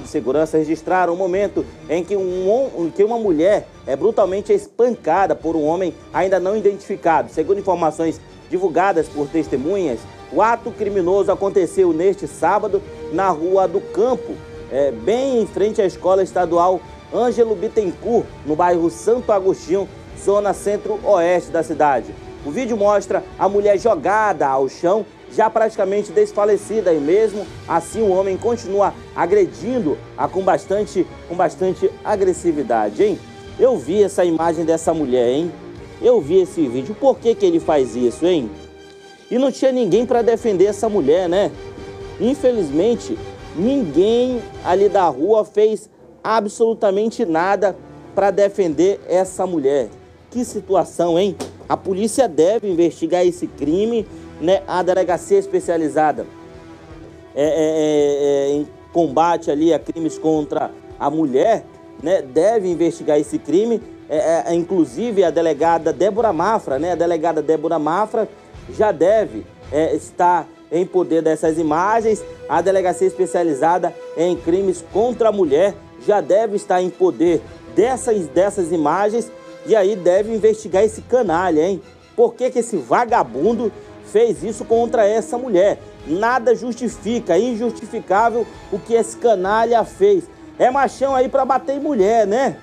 de 0.00 0.08
segurança 0.08 0.58
registraram 0.58 1.14
o 1.14 1.16
momento 1.16 1.64
em 1.88 2.04
que, 2.04 2.16
um, 2.16 2.90
que 2.94 3.04
uma 3.04 3.18
mulher 3.18 3.66
é 3.86 3.94
brutalmente 3.94 4.52
espancada 4.52 5.34
por 5.34 5.56
um 5.56 5.64
homem 5.64 5.94
ainda 6.12 6.40
não 6.40 6.56
identificado. 6.56 7.30
Segundo 7.30 7.60
informações 7.60 8.20
divulgadas 8.50 9.08
por 9.08 9.28
testemunhas, 9.28 10.00
o 10.32 10.42
ato 10.42 10.70
criminoso 10.70 11.30
aconteceu 11.30 11.92
neste 11.92 12.26
sábado 12.26 12.82
na 13.12 13.28
Rua 13.28 13.68
do 13.68 13.80
Campo, 13.80 14.34
é, 14.70 14.90
bem 14.90 15.40
em 15.42 15.46
frente 15.46 15.80
à 15.80 15.86
Escola 15.86 16.22
Estadual 16.22 16.80
Ângelo 17.14 17.54
Bittencourt, 17.54 18.26
no 18.44 18.56
bairro 18.56 18.90
Santo 18.90 19.30
Agostinho, 19.30 19.88
zona 20.22 20.52
centro-oeste 20.52 21.50
da 21.50 21.62
cidade. 21.62 22.12
O 22.44 22.50
vídeo 22.50 22.76
mostra 22.76 23.24
a 23.38 23.48
mulher 23.48 23.78
jogada 23.78 24.46
ao 24.46 24.68
chão 24.68 25.06
já 25.32 25.48
praticamente 25.48 26.12
desfalecida 26.12 26.92
e 26.92 27.00
mesmo 27.00 27.46
assim 27.66 28.02
o 28.02 28.10
homem 28.10 28.36
continua 28.36 28.92
agredindo-a 29.16 30.28
com 30.28 30.42
bastante, 30.42 31.06
com 31.28 31.34
bastante 31.34 31.90
agressividade, 32.04 33.02
hein? 33.02 33.18
Eu 33.58 33.76
vi 33.76 34.02
essa 34.02 34.24
imagem 34.24 34.64
dessa 34.64 34.92
mulher, 34.92 35.28
hein? 35.28 35.52
Eu 36.02 36.20
vi 36.20 36.40
esse 36.42 36.66
vídeo. 36.68 36.94
Por 36.94 37.18
que, 37.18 37.34
que 37.34 37.46
ele 37.46 37.60
faz 37.60 37.94
isso, 37.94 38.26
hein? 38.26 38.50
E 39.30 39.38
não 39.38 39.50
tinha 39.50 39.72
ninguém 39.72 40.04
para 40.04 40.22
defender 40.22 40.66
essa 40.66 40.88
mulher, 40.88 41.28
né? 41.28 41.50
Infelizmente, 42.20 43.16
ninguém 43.56 44.42
ali 44.64 44.88
da 44.88 45.06
rua 45.06 45.44
fez 45.44 45.88
absolutamente 46.24 47.24
nada 47.26 47.76
para 48.14 48.30
defender 48.30 49.00
essa 49.06 49.46
mulher. 49.46 49.88
Que 50.30 50.44
situação, 50.44 51.18
hein? 51.18 51.36
A 51.68 51.76
polícia 51.76 52.26
deve 52.26 52.68
investigar 52.68 53.24
esse 53.24 53.46
crime 53.46 54.06
né, 54.40 54.62
a 54.66 54.82
delegacia 54.82 55.38
especializada 55.38 56.26
é, 57.34 57.42
é, 57.42 57.46
é, 57.46 58.50
é, 58.50 58.56
em 58.56 58.68
combate 58.92 59.50
ali 59.50 59.72
a 59.72 59.78
crimes 59.78 60.18
contra 60.18 60.70
a 60.98 61.10
mulher, 61.10 61.64
né, 62.02 62.22
deve 62.22 62.68
investigar 62.68 63.18
esse 63.18 63.38
crime. 63.38 63.80
É, 64.08 64.44
é, 64.46 64.54
inclusive 64.54 65.24
a 65.24 65.30
delegada 65.30 65.92
Débora 65.92 66.32
Mafra, 66.32 66.78
né, 66.78 66.92
a 66.92 66.94
delegada 66.94 67.40
Débora 67.40 67.78
Mafra 67.78 68.28
já 68.70 68.92
deve 68.92 69.46
estar 69.94 70.46
em 70.70 70.86
poder 70.86 71.22
dessas 71.22 71.58
imagens. 71.58 72.22
A 72.48 72.60
delegacia 72.60 73.06
especializada 73.06 73.94
em 74.16 74.36
crimes 74.36 74.84
contra 74.92 75.30
a 75.30 75.32
mulher 75.32 75.74
já 76.06 76.20
deve 76.20 76.56
estar 76.56 76.80
em 76.82 76.90
poder 76.90 77.42
dessas, 77.74 78.26
dessas 78.28 78.72
imagens 78.72 79.30
e 79.66 79.74
aí 79.74 79.96
deve 79.96 80.34
investigar 80.34 80.84
esse 80.84 81.02
canalha, 81.02 81.62
hein? 81.62 81.82
Por 82.14 82.34
que, 82.34 82.50
que 82.50 82.60
esse 82.60 82.76
vagabundo 82.76 83.72
fez 84.14 84.44
isso 84.44 84.64
contra 84.64 85.04
essa 85.04 85.36
mulher. 85.36 85.78
Nada 86.06 86.54
justifica, 86.54 87.36
injustificável 87.36 88.46
o 88.70 88.78
que 88.78 88.94
esse 88.94 89.16
canalha 89.16 89.84
fez. 89.84 90.24
É 90.56 90.70
machão 90.70 91.16
aí 91.16 91.28
para 91.28 91.44
bater 91.44 91.76
em 91.76 91.80
mulher, 91.80 92.24
né? 92.26 92.56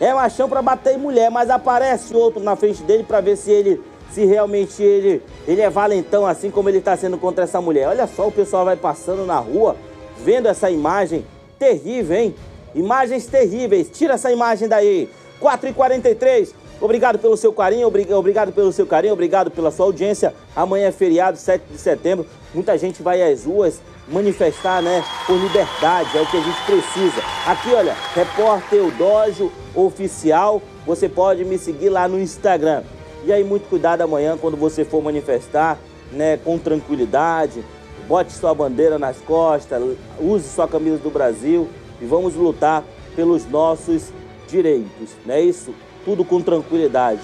É 0.00 0.12
machão 0.12 0.48
para 0.48 0.60
bater 0.60 0.94
em 0.94 0.98
mulher, 0.98 1.30
mas 1.30 1.48
aparece 1.48 2.14
outro 2.14 2.42
na 2.42 2.56
frente 2.56 2.82
dele 2.82 3.04
para 3.04 3.20
ver 3.20 3.36
se 3.36 3.50
ele 3.50 3.80
se 4.10 4.24
realmente 4.24 4.82
ele, 4.82 5.22
ele 5.46 5.60
é 5.60 5.68
valentão 5.68 6.26
assim 6.26 6.50
como 6.50 6.68
ele 6.68 6.78
está 6.78 6.96
sendo 6.96 7.18
contra 7.18 7.44
essa 7.44 7.60
mulher. 7.60 7.88
Olha 7.88 8.06
só, 8.06 8.26
o 8.26 8.32
pessoal 8.32 8.64
vai 8.64 8.76
passando 8.76 9.24
na 9.24 9.38
rua, 9.38 9.76
vendo 10.24 10.48
essa 10.48 10.70
imagem 10.70 11.24
terrível, 11.58 12.16
hein? 12.16 12.34
Imagens 12.76 13.24
terríveis. 13.26 13.88
Tira 13.90 14.14
essa 14.14 14.30
imagem 14.30 14.68
daí. 14.68 15.08
4h43. 15.40 16.50
Obrigado 16.78 17.18
pelo 17.18 17.38
seu 17.38 17.54
carinho, 17.54 17.88
obrigado 17.88 18.52
pelo 18.52 18.70
seu 18.70 18.86
carinho, 18.86 19.14
obrigado 19.14 19.50
pela 19.50 19.70
sua 19.70 19.86
audiência. 19.86 20.34
Amanhã 20.54 20.88
é 20.88 20.92
feriado, 20.92 21.38
7 21.38 21.64
de 21.72 21.78
setembro. 21.78 22.26
Muita 22.52 22.76
gente 22.76 23.02
vai 23.02 23.22
às 23.22 23.46
ruas 23.46 23.80
manifestar, 24.06 24.82
né, 24.82 25.02
por 25.26 25.38
liberdade, 25.38 26.16
é 26.16 26.20
o 26.20 26.26
que 26.26 26.36
a 26.36 26.40
gente 26.40 26.62
precisa. 26.66 27.22
Aqui, 27.46 27.72
olha, 27.72 27.96
repórter 28.14 28.78
Eudógio 28.78 29.50
Oficial, 29.74 30.60
você 30.84 31.08
pode 31.08 31.46
me 31.46 31.56
seguir 31.56 31.88
lá 31.88 32.06
no 32.06 32.20
Instagram. 32.20 32.82
E 33.24 33.32
aí, 33.32 33.42
muito 33.42 33.68
cuidado 33.70 34.02
amanhã 34.02 34.36
quando 34.36 34.56
você 34.56 34.84
for 34.84 35.02
manifestar, 35.02 35.78
né, 36.12 36.36
com 36.36 36.58
tranquilidade. 36.58 37.64
Bote 38.06 38.32
sua 38.32 38.54
bandeira 38.54 38.98
nas 38.98 39.16
costas, 39.16 39.82
use 40.20 40.46
sua 40.46 40.68
camisa 40.68 40.98
do 40.98 41.10
Brasil 41.10 41.68
e 42.00 42.04
vamos 42.04 42.34
lutar 42.34 42.84
pelos 43.14 43.48
nossos 43.48 44.12
direitos, 44.48 45.10
não 45.24 45.34
é 45.34 45.40
isso? 45.40 45.74
tudo 46.06 46.24
com 46.24 46.40
tranquilidade. 46.40 47.20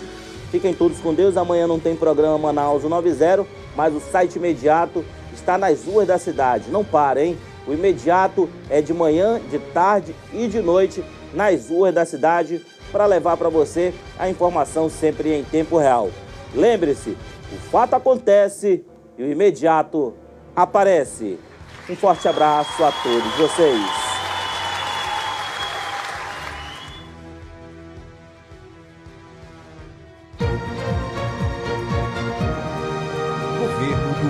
Fiquem 0.50 0.74
todos 0.74 0.98
com 0.98 1.14
Deus. 1.14 1.36
Amanhã 1.36 1.68
não 1.68 1.78
tem 1.78 1.94
programa 1.94 2.36
Manaus 2.36 2.82
90, 2.82 3.46
mas 3.76 3.94
o 3.94 4.00
site 4.00 4.36
imediato 4.36 5.04
está 5.32 5.56
nas 5.56 5.84
ruas 5.84 6.08
da 6.08 6.18
cidade. 6.18 6.68
Não 6.68 6.84
para, 6.84 7.24
hein? 7.24 7.38
O 7.66 7.72
imediato 7.72 8.50
é 8.68 8.82
de 8.82 8.92
manhã, 8.92 9.40
de 9.48 9.60
tarde 9.60 10.14
e 10.32 10.48
de 10.48 10.60
noite 10.60 11.02
nas 11.32 11.70
ruas 11.70 11.94
da 11.94 12.04
cidade 12.04 12.60
para 12.90 13.06
levar 13.06 13.36
para 13.36 13.48
você 13.48 13.94
a 14.18 14.28
informação 14.28 14.90
sempre 14.90 15.32
em 15.32 15.44
tempo 15.44 15.78
real. 15.78 16.10
Lembre-se, 16.52 17.16
o 17.52 17.56
fato 17.70 17.94
acontece 17.94 18.84
e 19.16 19.22
o 19.22 19.30
imediato 19.30 20.12
aparece. 20.56 21.38
Um 21.88 21.94
forte 21.94 22.26
abraço 22.26 22.82
a 22.84 22.90
todos 22.90 23.32
vocês. 23.36 23.80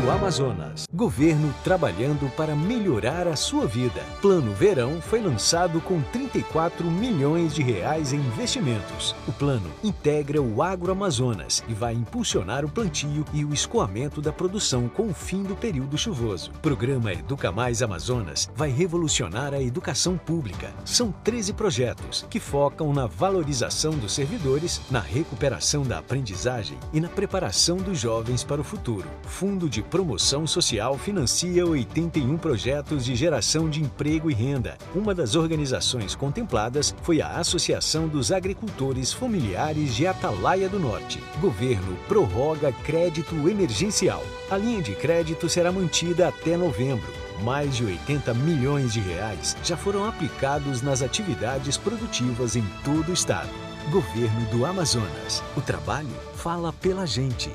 Do 0.00 0.10
Amazonas. 0.10 0.86
Governo 0.90 1.54
trabalhando 1.62 2.30
para 2.34 2.56
melhorar 2.56 3.28
a 3.28 3.36
sua 3.36 3.66
vida. 3.66 4.00
Plano 4.22 4.52
Verão 4.54 5.02
foi 5.02 5.20
lançado 5.20 5.82
com 5.82 6.00
34 6.00 6.90
milhões 6.90 7.54
de 7.54 7.62
reais 7.62 8.12
em 8.12 8.16
investimentos. 8.16 9.14
O 9.28 9.32
plano 9.32 9.70
integra 9.84 10.40
o 10.40 10.62
agroamazonas 10.62 11.62
e 11.68 11.74
vai 11.74 11.92
impulsionar 11.92 12.64
o 12.64 12.70
plantio 12.70 13.24
e 13.34 13.44
o 13.44 13.52
escoamento 13.52 14.22
da 14.22 14.32
produção 14.32 14.88
com 14.88 15.08
o 15.08 15.14
fim 15.14 15.42
do 15.42 15.54
período 15.54 15.98
chuvoso. 15.98 16.52
Programa 16.62 17.12
Educa 17.12 17.52
Mais 17.52 17.82
Amazonas 17.82 18.48
vai 18.56 18.70
revolucionar 18.70 19.52
a 19.52 19.60
educação 19.60 20.16
pública. 20.16 20.72
São 20.86 21.12
13 21.22 21.52
projetos 21.52 22.26
que 22.30 22.40
focam 22.40 22.94
na 22.94 23.06
valorização 23.06 23.92
dos 23.92 24.14
servidores, 24.14 24.80
na 24.90 25.00
recuperação 25.00 25.82
da 25.82 25.98
aprendizagem 25.98 26.78
e 26.94 27.00
na 27.00 27.08
preparação 27.08 27.76
dos 27.76 27.98
jovens 27.98 28.42
para 28.42 28.60
o 28.60 28.64
futuro. 28.64 29.08
Fundo 29.24 29.68
de 29.82 29.88
Promoção 29.88 30.46
Social 30.46 30.96
financia 30.96 31.66
81 31.66 32.38
projetos 32.38 33.04
de 33.04 33.16
geração 33.16 33.68
de 33.68 33.82
emprego 33.82 34.30
e 34.30 34.34
renda. 34.34 34.78
Uma 34.94 35.14
das 35.14 35.34
organizações 35.34 36.14
contempladas 36.14 36.94
foi 37.02 37.20
a 37.20 37.36
Associação 37.38 38.06
dos 38.06 38.30
Agricultores 38.30 39.12
Familiares 39.12 39.94
de 39.94 40.06
Atalaia 40.06 40.68
do 40.68 40.78
Norte. 40.78 41.22
Governo 41.40 41.96
prorroga 42.06 42.72
crédito 42.84 43.34
emergencial. 43.48 44.22
A 44.50 44.56
linha 44.56 44.80
de 44.80 44.94
crédito 44.94 45.48
será 45.48 45.72
mantida 45.72 46.28
até 46.28 46.56
novembro. 46.56 47.12
Mais 47.42 47.76
de 47.76 47.84
80 47.84 48.32
milhões 48.34 48.92
de 48.92 49.00
reais 49.00 49.56
já 49.64 49.76
foram 49.76 50.06
aplicados 50.06 50.80
nas 50.80 51.02
atividades 51.02 51.76
produtivas 51.76 52.54
em 52.54 52.64
todo 52.84 53.08
o 53.08 53.12
estado. 53.14 53.50
Governo 53.90 54.46
do 54.50 54.64
Amazonas. 54.64 55.42
O 55.56 55.60
trabalho 55.60 56.14
fala 56.36 56.72
pela 56.72 57.04
gente. 57.04 57.50